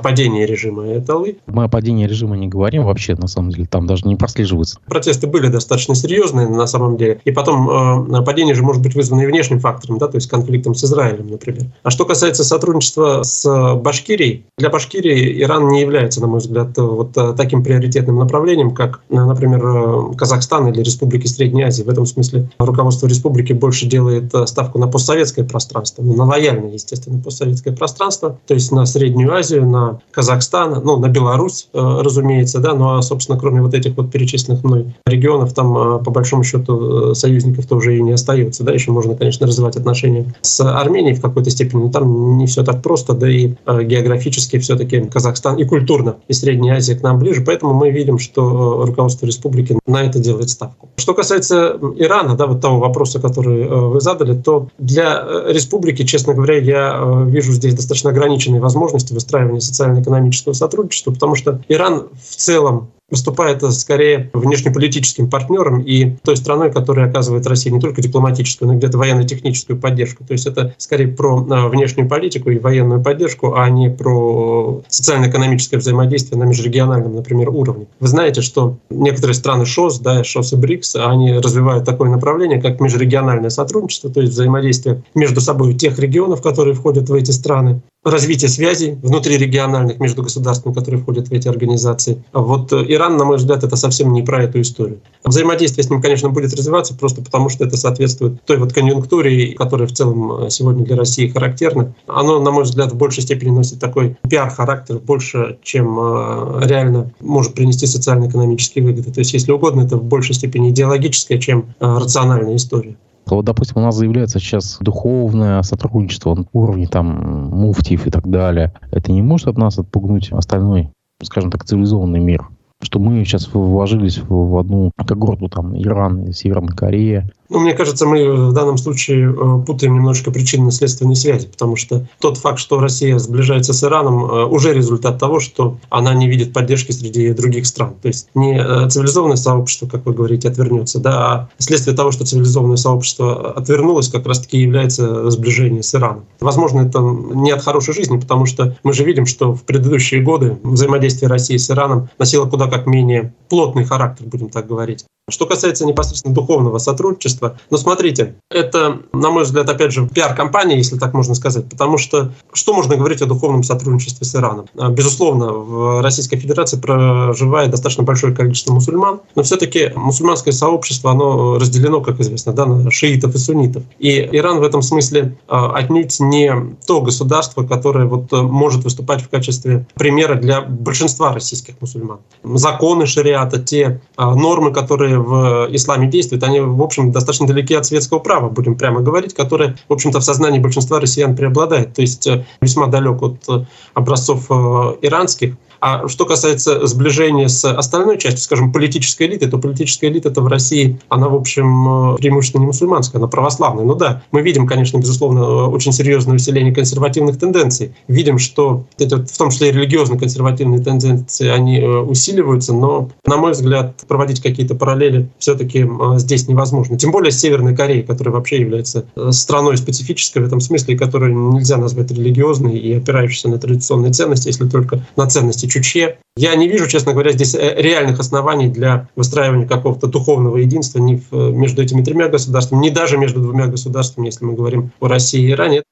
падении 0.03 0.45
режима 0.45 0.97
Эталы. 0.97 1.37
Мы 1.47 1.65
о 1.65 1.69
падении 1.69 2.07
режима 2.07 2.37
не 2.37 2.49
говорим 2.49 2.85
вообще, 2.85 3.15
на 3.15 3.29
самом 3.29 3.51
деле, 3.51 3.67
там 3.67 3.87
даже 3.87 4.09
не 4.09 4.17
прослеживается. 4.17 4.79
Протесты 4.87 5.27
были 5.27 5.49
достаточно 5.49 5.95
серьезные 5.95 6.49
на 6.49 6.67
самом 6.67 6.97
деле, 6.97 7.21
и 7.25 7.31
потом 7.31 8.25
падение 8.25 8.55
же 8.55 8.63
может 8.63 8.83
быть 8.83 8.95
вызвано 8.95 9.21
и 9.21 9.27
внешним 9.27 9.61
фактором, 9.61 9.99
да, 9.99 10.09
то 10.09 10.17
есть 10.17 10.29
конфликтом 10.29 10.75
с 10.75 10.85
Израилем, 10.85 11.29
например. 11.29 11.67
А 11.83 11.91
что 11.91 12.05
касается 12.05 12.45
сотрудничества 12.45 13.23
с 13.23 13.75
Башкирией, 13.77 14.45
для 14.59 14.71
Башкирии 14.71 15.43
Иран 15.43 15.69
не 15.69 15.81
является, 15.81 15.90
на 16.21 16.27
мой 16.27 16.41
взгляд, 16.41 16.77
вот 16.77 17.13
таким 17.37 17.63
приоритетным 17.63 18.17
направлением, 18.17 18.73
как, 18.73 19.01
например, 19.09 20.15
Казахстан 20.17 20.69
или 20.69 20.83
Республики 20.83 21.27
Средней 21.27 21.63
Азии. 21.63 21.83
В 21.83 21.89
этом 21.89 22.07
смысле 22.07 22.51
руководство 22.59 23.07
республики 23.07 23.53
больше 23.53 23.87
делает 23.87 24.33
ставку 24.47 24.79
на 24.79 24.89
постсоветское 24.89 25.45
пространство, 25.45 26.03
ну, 26.03 26.15
на 26.15 26.25
лояльное, 26.25 26.73
естественно, 26.73 27.21
постсоветское 27.23 27.75
пространство, 27.75 28.39
то 28.47 28.55
есть 28.55 28.73
на 28.73 28.87
Среднюю 28.87 29.33
Азию, 29.33 29.67
на 29.67 30.01
Казахстан, 30.11 30.81
ну, 30.85 30.97
на 30.97 31.09
Беларусь, 31.09 31.69
разумеется, 31.73 32.61
да, 32.61 32.75
ну 32.75 32.97
а, 32.97 33.03
собственно, 33.03 33.39
кроме 33.39 33.63
вот 33.63 33.75
этих 33.75 33.97
вот 33.97 34.11
перечисленных 34.11 34.65
мной 34.65 34.95
регионов, 35.07 35.53
там, 35.53 36.03
по 36.03 36.11
большому 36.11 36.45
счету, 36.45 37.15
союзников-то 37.15 37.77
уже 37.77 37.97
и 37.97 38.03
не 38.03 38.13
остается, 38.13 38.65
да, 38.65 38.73
еще 38.73 38.93
можно, 38.93 39.15
конечно, 39.15 39.47
развивать 39.47 39.77
отношения 39.77 40.35
с 40.43 40.61
Арменией 40.61 41.15
в 41.15 41.21
какой-то 41.21 41.51
степени, 41.51 41.83
но 41.83 41.91
там 41.91 42.39
не 42.39 42.47
все 42.47 42.65
так 42.65 42.83
просто, 42.83 43.15
да 43.15 43.31
и 43.31 43.55
э, 43.67 43.83
географически 43.85 44.59
все-таки 44.59 45.01
Казахстан 45.03 45.57
и 45.57 45.65
культурно, 45.81 46.17
и 46.29 46.33
Средняя 46.33 46.77
Азия 46.77 46.95
к 46.95 47.03
нам 47.03 47.19
ближе, 47.19 47.43
поэтому 47.43 47.75
мы 47.75 47.91
видим, 47.91 48.19
что 48.19 48.83
э, 48.83 48.87
руководство 48.87 49.27
республики 49.27 49.79
на 49.87 50.03
это 50.03 50.19
делает 50.19 50.51
ставку. 50.51 50.91
Что 50.97 51.15
касается 51.15 51.79
Ирана, 51.97 52.37
да, 52.37 52.47
вот 52.47 52.61
того 52.61 52.79
вопроса, 52.79 53.21
который 53.21 53.63
э, 53.63 53.69
вы 53.69 54.01
задали, 54.01 54.35
то 54.35 54.69
для 54.79 55.25
республики, 55.49 56.05
честно 56.05 56.35
говоря, 56.35 56.59
я 56.59 57.25
вижу 57.27 57.53
здесь 57.53 57.75
достаточно 57.75 58.11
ограниченные 58.11 58.61
возможности 58.61 59.13
выстраивания 59.13 59.61
социально-экономического 59.61 60.53
сотрудничества, 60.53 61.13
потому 61.13 61.35
что 61.35 61.63
Иран 61.69 62.09
в 62.13 62.37
целом 62.37 62.91
выступает 63.11 63.63
скорее 63.73 64.31
внешнеполитическим 64.33 65.29
партнером 65.29 65.81
и 65.81 66.17
той 66.23 66.37
страной, 66.37 66.73
которая 66.73 67.09
оказывает 67.09 67.47
России 67.47 67.71
не 67.71 67.81
только 67.81 68.03
дипломатическую, 68.03 68.69
но 68.69 68.75
и 68.75 68.79
где-то 68.79 68.99
военно-техническую 68.99 69.79
поддержку. 69.79 70.25
То 70.25 70.33
есть 70.33 70.47
это 70.47 70.75
скорее 70.79 71.09
про 71.09 71.47
а, 71.51 71.69
внешнюю 71.69 72.09
политику 72.09 72.51
и 72.51 72.59
военную 72.59 73.03
поддержку, 73.03 73.55
а 73.55 73.69
не 73.69 73.91
про 73.91 74.83
социально-экономическое 74.89 75.79
взаимодействие 75.79 76.39
на 76.39 76.45
межрегиональном, 76.45 77.15
например, 77.15 77.51
уровне. 77.51 77.87
Вы 77.99 78.09
знаете, 78.09 78.43
что 78.43 78.79
некоторые 78.91 79.35
страны 79.35 79.67
ШОС, 79.67 80.01
да, 80.01 80.25
ШОС 80.25 80.53
и 80.53 80.57
БРИКС, 80.57 80.97
они 80.97 81.33
развивают 81.35 81.85
такое 81.85 82.11
направление, 82.11 82.61
как 82.61 82.81
межрегиональное 82.81 83.51
сотрудничество, 83.51 84.11
то 84.11 84.21
есть 84.21 84.33
взаимодействие 84.33 85.03
между 85.15 85.41
собой 85.41 85.75
тех 85.75 85.99
регионов, 85.99 86.43
которые 86.43 86.75
входят 86.75 87.09
в 87.09 87.15
эти 87.15 87.31
страны, 87.31 87.81
развитие 88.05 88.49
связей 88.49 88.99
внутрирегиональных 89.03 90.01
между 90.01 90.23
государствами, 90.23 90.73
которые 90.73 91.01
входят 91.01 91.29
в 91.29 91.33
эти 91.33 91.49
организации. 91.49 92.25
А 92.33 92.41
вот 92.41 92.73
э, 92.73 92.85
Иран, 92.89 93.17
на 93.17 93.25
мой 93.25 93.37
взгляд, 93.37 93.63
это 93.63 93.77
совсем 93.77 94.13
не 94.13 94.23
про 94.23 94.43
эту 94.43 94.61
историю. 94.61 95.01
Взаимодействие 95.25 95.85
с 95.85 95.91
ним, 95.91 96.01
конечно, 96.01 96.31
будет 96.31 96.55
развиваться, 96.55 96.95
просто 96.95 97.23
потому 97.23 97.51
что 97.51 97.65
это 97.65 97.77
соответствует 97.77 98.43
той 98.47 98.57
вот 98.57 98.73
конъюнктуре, 98.73 99.55
которая 99.55 99.87
в 99.87 99.93
целом 99.93 100.45
э, 100.45 100.51
сегодня 100.51 100.85
для 100.85 100.97
России 100.97 101.29
характерна. 101.29 101.95
Оно, 102.07 102.41
на 102.41 102.51
мой 102.51 102.65
взгляд, 102.65 102.93
в 102.93 102.97
большей 102.97 103.23
степени 103.23 103.51
носит 103.51 103.79
такой 103.79 104.17
пиар-характер 104.29 104.99
больше, 104.99 105.59
чем 105.63 105.99
э, 106.01 106.61
реально 106.65 107.13
может 107.21 107.53
принести 107.53 107.87
социально-экономические 107.87 108.83
выгоды. 108.83 109.13
То 109.13 109.21
есть, 109.21 109.35
если 109.35 109.53
угодно, 109.53 109.83
это 109.83 109.99
в 109.99 110.05
большей 110.05 110.35
степени 110.35 110.71
идеологическая, 110.71 111.39
чем 111.39 111.75
рациональная 111.81 112.57
история. 112.57 112.97
Вот, 113.37 113.45
допустим, 113.45 113.79
у 113.79 113.85
нас 113.85 113.97
заявляется 113.97 114.39
сейчас 114.39 114.79
духовное 114.81 115.63
сотрудничество 115.63 116.35
на 116.35 116.45
уровне 116.53 116.87
там 116.87 117.51
муфтиев 117.51 118.07
и 118.07 118.11
так 118.11 118.29
далее. 118.29 118.75
Это 118.91 119.13
не 119.13 119.23
может 119.23 119.49
от 119.49 119.59
нас 119.59 119.79
отпугнуть 119.79 120.33
остальной, 120.33 120.91
скажем 121.23 121.51
так, 121.51 121.65
цивилизованный 121.65 122.21
мир? 122.21 122.49
что 122.83 122.99
мы 122.99 123.23
сейчас 123.25 123.53
вложились 123.53 124.23
в 124.27 124.57
одну 124.57 124.91
когорту, 124.97 125.49
там, 125.49 125.77
Иран 125.77 126.33
Северная 126.33 126.75
Корея, 126.75 127.31
ну, 127.51 127.59
мне 127.59 127.75
кажется, 127.75 128.07
мы 128.07 128.49
в 128.51 128.53
данном 128.53 128.79
случае 128.79 129.29
э, 129.29 129.65
путаем 129.67 129.95
немножко 129.95 130.31
причинно-следственные 130.31 131.17
связи, 131.17 131.49
потому 131.49 131.75
что 131.75 132.07
тот 132.21 132.39
факт, 132.39 132.61
что 132.61 132.79
Россия 132.79 133.19
сближается 133.19 133.73
с 133.73 133.83
Ираном, 133.83 134.25
э, 134.25 134.45
уже 134.45 134.73
результат 134.73 135.19
того, 135.19 135.41
что 135.41 135.77
она 135.89 136.15
не 136.15 136.29
видит 136.29 136.53
поддержки 136.53 136.93
среди 136.93 137.33
других 137.33 137.67
стран. 137.67 137.95
То 138.01 138.09
есть 138.09 138.29
не 138.37 138.57
э, 138.57 138.89
цивилизованное 138.89 139.37
сообщество, 139.37 139.89
как 139.89 140.07
вы 140.07 140.13
говорите, 140.13 140.49
отвернется, 140.49 141.01
да, 141.01 141.13
а 141.13 141.49
следствие 141.59 141.97
того, 141.97 142.13
что 142.13 142.25
цивилизованное 142.25 142.77
сообщество 142.77 143.53
отвернулось, 143.53 144.09
как 144.09 144.27
раз-таки 144.27 144.59
является 144.59 145.29
сближение 145.31 145.83
с 145.83 145.93
Ираном. 145.93 146.27
Возможно, 146.39 146.83
это 146.83 147.01
не 147.01 147.51
от 147.51 147.63
хорошей 147.63 147.95
жизни, 147.95 148.19
потому 148.19 148.47
что 148.47 148.77
мы 148.85 148.93
же 148.93 149.03
видим, 149.03 149.27
что 149.27 149.55
в 149.55 149.65
предыдущие 149.65 150.23
годы 150.23 150.57
взаимодействие 150.63 151.29
России 151.29 151.57
с 151.57 151.69
Ираном 151.69 152.11
носило 152.17 152.47
куда 152.49 152.69
как 152.69 152.87
менее 152.87 153.35
плотный 153.49 153.85
характер, 153.85 154.27
будем 154.27 154.51
так 154.51 154.69
говорить. 154.69 155.05
Что 155.31 155.47
касается 155.47 155.87
непосредственно 155.87 156.35
духовного 156.35 156.79
сотрудничества, 156.79 157.59
ну 157.71 157.77
смотрите, 157.77 158.35
это, 158.51 159.01
на 159.13 159.31
мой 159.31 159.45
взгляд, 159.45 159.69
опять 159.69 159.93
же, 159.93 160.07
пиар-компания, 160.09 160.77
если 160.77 160.99
так 160.99 161.15
можно 161.15 161.35
сказать, 161.35 161.69
потому 161.69 161.99
что 161.99 162.33
что 162.53 162.73
можно 162.73 162.97
говорить 162.97 163.23
о 163.23 163.27
духовном 163.27 163.63
сотрудничестве 163.63 164.27
с 164.27 164.35
Ираном? 164.35 164.67
А, 164.77 164.91
безусловно, 164.91 165.53
в 165.53 166.03
Российской 166.03 166.37
Федерации 166.37 166.79
проживает 166.79 167.71
достаточно 167.71 168.03
большое 168.03 168.35
количество 168.35 168.73
мусульман, 168.73 169.21
но 169.35 169.43
все-таки 169.43 169.93
мусульманское 169.95 170.53
сообщество, 170.53 171.11
оно 171.13 171.59
разделено, 171.59 172.01
как 172.01 172.21
известно, 172.21 172.53
да, 172.53 172.67
на 172.67 172.91
шиитов 172.91 173.35
и 173.35 173.39
суннитов. 173.39 173.83
И 173.99 174.29
Иран 174.33 174.61
в 174.61 174.63
этом 174.63 174.83
смысле 174.83 175.37
а, 175.49 175.73
отнюдь 175.73 176.19
не 176.21 176.53
то 176.87 177.01
государство, 177.01 177.63
которое 177.63 178.07
вот 178.07 178.33
может 178.33 178.85
выступать 178.85 179.23
в 179.23 179.29
качестве 179.29 179.87
примера 179.95 180.35
для 180.35 180.61
большинства 180.61 181.33
российских 181.33 181.75
мусульман. 181.81 182.19
Законы 182.43 183.07
шариата, 183.07 183.61
те 183.61 184.01
а, 184.17 184.35
нормы, 184.35 184.73
которые 184.73 185.20
в 185.21 185.69
исламе 185.71 186.09
действуют, 186.09 186.43
они, 186.45 186.61
в 186.61 186.83
общем, 186.83 187.13
достаточно 187.13 187.47
далеки 187.47 187.75
от 187.75 187.87
светского 187.87 188.19
права, 188.19 188.49
будем 188.49 188.77
прямо 188.77 189.01
говорить, 189.01 189.35
которое, 189.35 189.77
в 189.89 189.93
общем-то, 189.93 190.21
в 190.21 190.25
сознании 190.25 190.59
большинства 190.59 191.01
россиян 191.01 191.37
преобладает. 191.37 191.95
То 191.95 192.03
есть 192.03 192.27
э, 192.27 192.45
весьма 192.61 192.87
далек 192.87 193.23
от 193.23 193.49
э, 193.49 193.65
образцов 193.95 194.47
э, 194.51 194.55
иранских. 195.03 195.55
А 195.81 196.09
что 196.09 196.27
касается 196.27 196.87
сближения 196.87 197.49
с 197.49 197.65
остальной 197.65 198.19
частью, 198.19 198.41
скажем, 198.41 198.73
политической 198.73 199.27
элиты, 199.27 199.49
то 199.49 199.59
политическая 199.59 200.09
элита 200.09 200.29
это 200.29 200.41
в 200.41 200.47
России, 200.47 201.01
она, 201.09 201.29
в 201.29 201.35
общем, 201.35 202.17
преимущественно 202.17 202.63
не 202.63 202.67
мусульманская, 202.67 203.19
она 203.21 203.29
православная. 203.29 203.85
Ну 203.85 203.95
да, 203.95 204.23
мы 204.31 204.43
видим, 204.43 204.67
конечно, 204.67 204.99
безусловно, 204.99 205.69
очень 205.69 205.93
серьезное 205.93 206.37
усиление 206.37 206.75
консервативных 206.75 207.39
тенденций. 207.39 207.95
Видим, 208.09 208.39
что 208.39 208.85
это, 208.99 209.25
в 209.25 209.39
том 209.39 209.51
числе 209.51 209.71
и 209.71 209.73
религиозно-консервативные 209.73 210.83
тенденции, 210.83 211.49
они 211.49 211.81
усиливаются, 211.81 212.73
но, 212.73 213.11
на 213.25 213.37
мой 213.37 213.53
взгляд, 213.53 214.05
проводить 214.07 214.41
какие-то 214.41 214.75
параллели 214.75 215.31
все-таки 215.39 215.89
здесь 216.17 216.49
невозможно. 216.49 216.99
Тем 216.99 217.11
более 217.11 217.33
с 217.33 217.41
Северной 217.41 217.75
Кореей, 217.75 218.03
которая 218.03 218.35
вообще 218.35 218.61
является 218.61 219.07
э, 219.17 219.31
страной 219.33 219.77
специфической 219.77 220.41
в 220.41 220.47
этом 220.47 220.61
смысле, 220.61 220.99
которую 220.99 221.53
нельзя 221.53 221.77
назвать 221.77 222.11
религиозной 222.11 222.79
и 222.79 222.95
опирающейся 222.95 223.49
на 223.49 223.59
традиционные 223.59 224.13
ценности, 224.13 224.49
если 224.49 224.69
только 224.69 225.07
на 225.17 225.27
ценности 225.27 225.67
Чучье. 225.71 226.19
Я 226.37 226.55
не 226.57 226.69
вижу, 226.69 226.87
честно 226.87 227.13
говоря, 227.13 227.33
здесь 227.33 227.55
э, 227.55 227.75
реальных 227.81 228.21
оснований 228.21 228.69
для 228.69 229.09
выстраивания 229.17 229.67
какого-то 229.67 230.07
духовного 230.07 230.59
единства 230.59 230.99
ни 230.99 231.23
э, 231.31 231.51
между 231.53 231.83
этими 231.83 232.03
тремя 232.03 232.29
государствами, 232.29 232.87
ни 232.87 232.91
даже 232.91 233.17
между 233.17 233.41
двумя 233.41 233.67
государствами, 233.67 234.27
если 234.27 234.45
мы 234.45 234.55
говорим 234.55 234.93
о 235.01 235.09
России 235.09 235.43
и 235.43 235.51
Иране. 235.51 235.83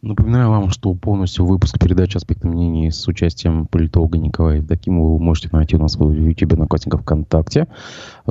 Напоминаю 0.00 0.50
вам, 0.50 0.70
что 0.70 0.94
полностью 0.94 1.44
выпуск 1.44 1.76
передачи 1.80 2.16
«Аспекты 2.16 2.46
мнений» 2.46 2.88
с 2.92 3.08
участием 3.08 3.66
политолога 3.66 4.16
Николая 4.16 4.58
Евдокимова 4.58 5.14
вы 5.14 5.18
можете 5.18 5.48
найти 5.50 5.74
у 5.74 5.80
нас 5.80 5.96
в 5.96 6.12
YouTube, 6.12 6.52
Одноклассниках, 6.52 7.00
ВКонтакте. 7.00 7.66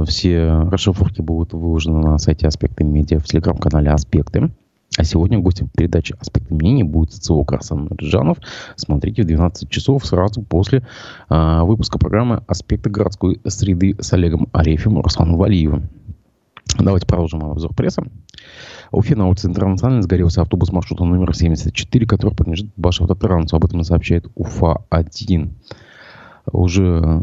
Все 0.05 0.47
расшифровки 0.71 1.19
будут 1.19 1.51
выложены 1.51 1.99
на 1.99 2.17
сайте 2.19 2.47
«Аспекты 2.47 2.85
медиа» 2.85 3.19
в 3.19 3.25
телеграм-канале 3.25 3.89
«Аспекты». 3.89 4.49
А 4.95 5.04
сегодня 5.04 5.38
гостем 5.39 5.69
передачи 5.76 6.15
«Аспекты 6.19 6.56
мнений» 6.56 6.84
будет 6.84 7.12
социолог 7.12 7.54
Арсан 7.54 7.88
Раджанов. 7.89 8.38
Смотрите 8.76 9.23
в 9.23 9.26
12 9.26 9.69
часов 9.69 10.06
сразу 10.06 10.41
после 10.41 10.88
э, 11.30 11.62
выпуска 11.63 12.00
программы 12.00 12.43
«Аспекты 12.47 12.89
городской 12.89 13.39
среды» 13.45 13.95
с 14.00 14.13
Олегом 14.13 14.47
Арефьевым 14.54 15.00
и 15.00 15.04
Русланом 15.04 15.38
Валиевым. 15.38 15.89
Давайте 16.80 17.06
продолжим 17.06 17.43
обзор 17.43 17.73
прессы. 17.73 18.02
Уфе 18.91 19.15
на 19.15 19.28
улице 19.28 19.47
Интернациональной 19.47 20.04
сгорелся 20.04 20.41
автобус 20.41 20.71
маршрута 20.71 21.04
номер 21.04 21.36
74, 21.36 22.06
который 22.06 22.36
принадлежит 22.36 22.71
Башавтотрансу. 22.78 23.56
Об 23.56 23.65
этом 23.65 23.84
сообщает 23.84 24.28
Уфа-1 24.36 25.50
уже, 26.51 27.21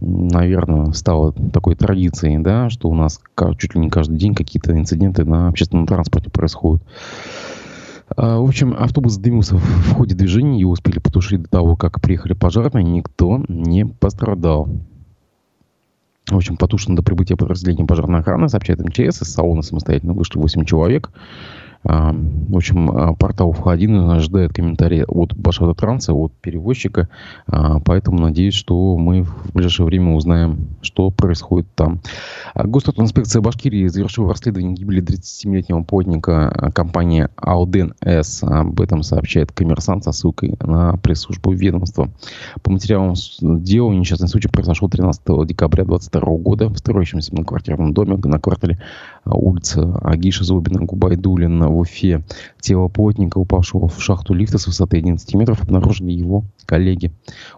наверное, 0.00 0.92
стало 0.92 1.32
такой 1.32 1.74
традицией, 1.74 2.38
да, 2.38 2.70
что 2.70 2.88
у 2.88 2.94
нас 2.94 3.20
чуть 3.58 3.74
ли 3.74 3.80
не 3.80 3.90
каждый 3.90 4.18
день 4.18 4.34
какие-то 4.34 4.72
инциденты 4.76 5.24
на 5.24 5.48
общественном 5.48 5.86
транспорте 5.86 6.30
происходят. 6.30 6.82
В 8.16 8.48
общем, 8.48 8.74
автобус 8.78 9.14
задымился 9.14 9.56
в 9.56 9.94
ходе 9.94 10.14
движения. 10.14 10.58
Его 10.60 10.70
успели 10.70 10.98
потушить 10.98 11.42
до 11.42 11.48
того, 11.50 11.76
как 11.76 12.00
приехали 12.00 12.32
пожарные. 12.32 12.82
Никто 12.82 13.44
не 13.48 13.84
пострадал. 13.84 14.68
В 16.30 16.36
общем, 16.36 16.56
потушено 16.56 16.96
до 16.96 17.02
прибытия 17.02 17.36
подразделения 17.36 17.84
пожарной 17.84 18.20
охраны, 18.20 18.48
сообщает 18.48 18.80
МЧС. 18.80 19.22
Из 19.22 19.32
салона 19.32 19.62
самостоятельно 19.62 20.14
вышли 20.14 20.38
8 20.38 20.64
человек. 20.64 21.10
А, 21.84 22.12
в 22.12 22.56
общем, 22.56 22.90
а, 22.90 23.14
портал 23.14 23.50
Уфа-1 23.50 24.16
ожидает 24.16 24.52
комментарии 24.52 25.04
от 25.06 25.34
Башавтотранса, 25.36 26.12
от 26.12 26.32
перевозчика. 26.34 27.08
А, 27.46 27.80
поэтому 27.80 28.18
надеюсь, 28.18 28.54
что 28.54 28.96
мы 28.96 29.22
в 29.22 29.52
ближайшее 29.54 29.86
время 29.86 30.14
узнаем, 30.14 30.68
что 30.82 31.10
происходит 31.10 31.68
там. 31.74 32.00
Госинспекция 32.54 33.42
Башкирии 33.42 33.86
завершила 33.86 34.30
расследование 34.30 34.74
гибели 34.74 35.02
37-летнего 35.02 35.82
плотника 35.82 36.70
компании 36.74 37.28
Алден 37.36 37.94
С. 38.00 38.42
Об 38.42 38.80
этом 38.80 39.02
сообщает 39.02 39.52
коммерсант 39.52 40.04
со 40.04 40.12
ссылкой 40.12 40.56
на 40.60 40.96
пресс-службу 40.96 41.52
ведомства. 41.52 42.10
По 42.62 42.70
материалам 42.70 43.14
дела 43.40 43.92
несчастный 43.92 44.28
случай 44.28 44.48
произошел 44.48 44.88
13 44.88 45.22
декабря 45.46 45.84
2022 45.84 46.36
года 46.38 46.68
в 46.68 46.78
строящемся 46.78 47.32
многоквартирном 47.32 47.94
доме 47.94 48.16
на 48.16 48.38
квартале 48.38 48.78
улица 49.34 49.98
Агиша 50.02 50.44
Зубина 50.44 50.84
Губайдулина 50.84 51.68
в 51.68 51.78
Уфе. 51.78 52.22
Тело 52.60 52.88
плотника, 52.88 53.38
упавшего 53.38 53.88
в 53.88 54.00
шахту 54.00 54.34
лифта 54.34 54.58
с 54.58 54.66
высоты 54.66 54.98
11 54.98 55.34
метров, 55.34 55.62
обнаружили 55.62 56.12
его 56.12 56.44
коллеги. 56.66 57.12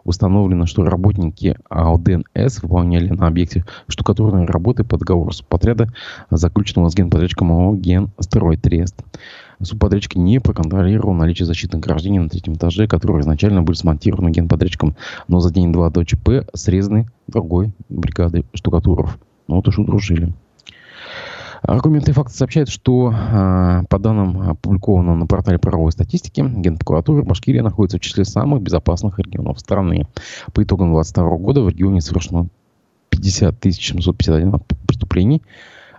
Установлено, 0.04 0.66
что 0.66 0.84
работники 0.84 1.56
АЛДНС 1.68 2.62
выполняли 2.62 3.08
на 3.10 3.26
объекте 3.26 3.64
штукатурные 3.88 4.46
работы 4.46 4.84
по 4.84 4.98
договору 4.98 5.32
субподряда, 5.32 5.92
заключенного 6.30 6.88
с 6.88 6.94
генподрядчиком 6.94 7.52
ООО 7.52 7.76
«Генстройтрест». 7.76 8.96
Субподрядчик 9.62 10.16
не 10.16 10.40
проконтролировал 10.40 11.12
наличие 11.12 11.44
защитных 11.44 11.82
ограждений 11.82 12.18
на 12.18 12.30
третьем 12.30 12.54
этаже, 12.54 12.86
которые 12.86 13.20
изначально 13.20 13.62
были 13.62 13.76
смонтированы 13.76 14.30
генподрядчиком, 14.30 14.96
но 15.28 15.40
за 15.40 15.52
день-два 15.52 15.90
до 15.90 16.04
ЧП 16.04 16.48
срезаны 16.54 17.08
другой 17.26 17.72
бригадой 17.90 18.46
штукатуров. 18.54 19.18
Ну 19.48 19.56
вот 19.56 19.68
уж 19.68 19.78
удружили. 19.78 20.32
Аргументы 21.62 22.10
и 22.10 22.14
факты 22.14 22.34
сообщают, 22.34 22.68
что 22.68 23.12
а, 23.14 23.82
по 23.88 23.98
данным, 23.98 24.50
опубликованным 24.50 25.18
на 25.18 25.26
портале 25.26 25.58
правовой 25.58 25.92
статистики, 25.92 26.40
Генпрокуратура 26.40 27.22
Башкирия 27.22 27.62
находится 27.62 27.98
в 27.98 28.00
числе 28.00 28.24
самых 28.24 28.62
безопасных 28.62 29.18
регионов 29.18 29.60
страны. 29.60 30.06
По 30.52 30.62
итогам 30.62 30.92
2022 30.92 31.36
года 31.38 31.62
в 31.62 31.68
регионе 31.68 32.00
совершено 32.00 32.48
50 33.10 33.56
751 33.62 34.60
преступлений, 34.86 35.42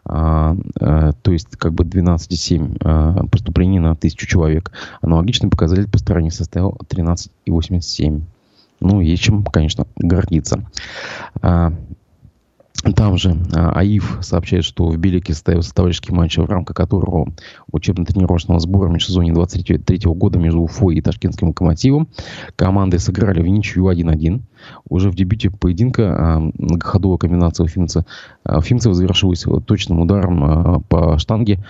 а, 0.04 0.56
а, 0.80 1.12
то 1.13 1.32
есть 1.32 1.56
как 1.58 1.74
бы 1.74 1.84
12,7 1.84 2.78
а, 2.84 3.28
преступлений 3.28 3.80
на 3.80 3.95
тысячу 3.95 4.26
человек. 4.26 4.71
Аналогичный 5.02 5.50
показатель 5.50 5.89
по 5.89 6.00
стране 6.00 6.32
составил 6.32 6.78
13,87. 6.88 8.21
Ну, 8.80 9.00
есть 9.00 9.21
чем, 9.21 9.43
конечно, 9.43 9.86
гордиться. 9.95 10.65
А, 11.41 11.71
там 12.96 13.17
же 13.17 13.38
а, 13.54 13.74
АИФ 13.74 14.20
сообщает, 14.22 14.63
что 14.63 14.88
в 14.88 14.98
Белике 14.98 15.34
состоялся 15.34 15.74
товарищеский 15.74 16.13
матч, 16.13 16.38
в 16.38 16.46
рамках 16.46 16.76
которого 16.76 17.32
учебно-тренировочного 17.72 18.60
сбора 18.60 18.89
в 18.89 18.91
межсезонье 18.91 19.34
23 19.34 20.00
года 20.06 20.39
между 20.39 20.62
Уфой 20.62 20.96
и 20.96 21.02
Ташкентским 21.02 21.50
локомотивом 21.50 22.10
команды 22.56 22.98
сыграли 22.98 23.41
в 23.41 23.48
ничью 23.48 23.89
1-1. 23.91 24.41
Уже 24.89 25.12
в 25.12 25.15
дебюте 25.15 25.52
поединка 25.52 26.15
а, 26.17 26.39
многоходовая 26.39 27.20
комбинация 27.20 27.65
уфимца, 27.65 28.06
а, 28.44 28.58
уфимцев 28.58 28.96
завершилась 28.96 29.46
точным 29.65 30.02
ударом 30.02 30.84
по 30.84 31.17
штанге 31.20 31.63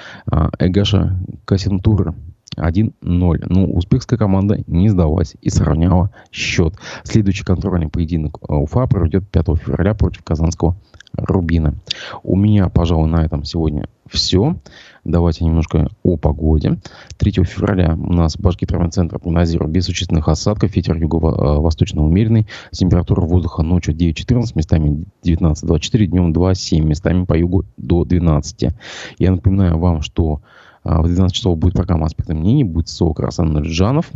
Эгаша 0.59 1.19
Касентура. 1.45 2.15
1-0. 2.57 2.91
Ну, 3.01 3.73
узбекская 3.73 4.19
команда 4.19 4.61
не 4.67 4.89
сдалась 4.89 5.35
и 5.41 5.49
сравняла 5.49 6.11
счет. 6.31 6.75
Следующий 7.03 7.45
контрольный 7.45 7.87
поединок 7.87 8.39
Уфа 8.49 8.87
проведет 8.87 9.29
5 9.29 9.45
февраля 9.57 9.93
против 9.93 10.23
Казанского 10.23 10.75
Рубина. 11.13 11.75
У 12.23 12.35
меня, 12.35 12.69
пожалуй, 12.69 13.09
на 13.09 13.23
этом 13.25 13.43
сегодня 13.43 13.87
все. 14.09 14.55
Давайте 15.03 15.45
немножко 15.45 15.89
о 16.03 16.17
погоде. 16.17 16.79
3 17.17 17.31
февраля 17.43 17.95
у 17.95 18.13
нас 18.13 18.37
Башгидромедцентр 18.37 19.19
прогнозирует 19.19 19.71
без 19.71 19.85
существенных 19.85 20.27
осадков. 20.27 20.75
Ветер 20.75 20.95
юго-восточно 20.95 22.03
умеренный. 22.03 22.47
Температура 22.71 23.21
воздуха 23.21 23.63
ночью 23.63 23.95
9-14, 23.95 24.51
местами 24.55 25.05
19-24, 25.23 26.05
днем 26.05 26.33
2-7, 26.33 26.81
местами 26.81 27.25
по 27.25 27.37
югу 27.37 27.65
до 27.77 28.05
12. 28.05 28.69
Я 29.17 29.31
напоминаю 29.31 29.79
вам, 29.79 30.01
что 30.01 30.41
а, 30.83 31.01
в 31.01 31.07
12 31.07 31.35
часов 31.35 31.57
будет 31.57 31.73
программа 31.73 32.05
«Аспекты 32.05 32.33
мнений», 32.33 32.63
будет 32.63 32.89
СОК 32.89 33.19
Расан 33.19 33.57
Джанов. 33.61 34.11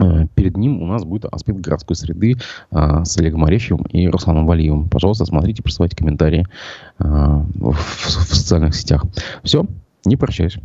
Э, 0.00 0.26
перед 0.34 0.56
ним 0.56 0.82
у 0.82 0.86
нас 0.86 1.04
будет 1.04 1.26
аспект 1.26 1.60
городской 1.60 1.94
среды 1.94 2.36
а, 2.70 3.04
с 3.04 3.16
Олегом 3.18 3.44
Арефьевым 3.44 3.84
и 3.84 4.08
Русланом 4.08 4.46
Валиевым. 4.46 4.88
Пожалуйста, 4.88 5.24
смотрите, 5.24 5.62
присылайте 5.62 5.96
комментарии 5.96 6.46
в, 6.98 7.72
в 7.72 8.34
социальных 8.34 8.74
сетях. 8.74 9.04
Все, 9.42 9.66
не 10.04 10.16
прощаюсь. 10.16 10.58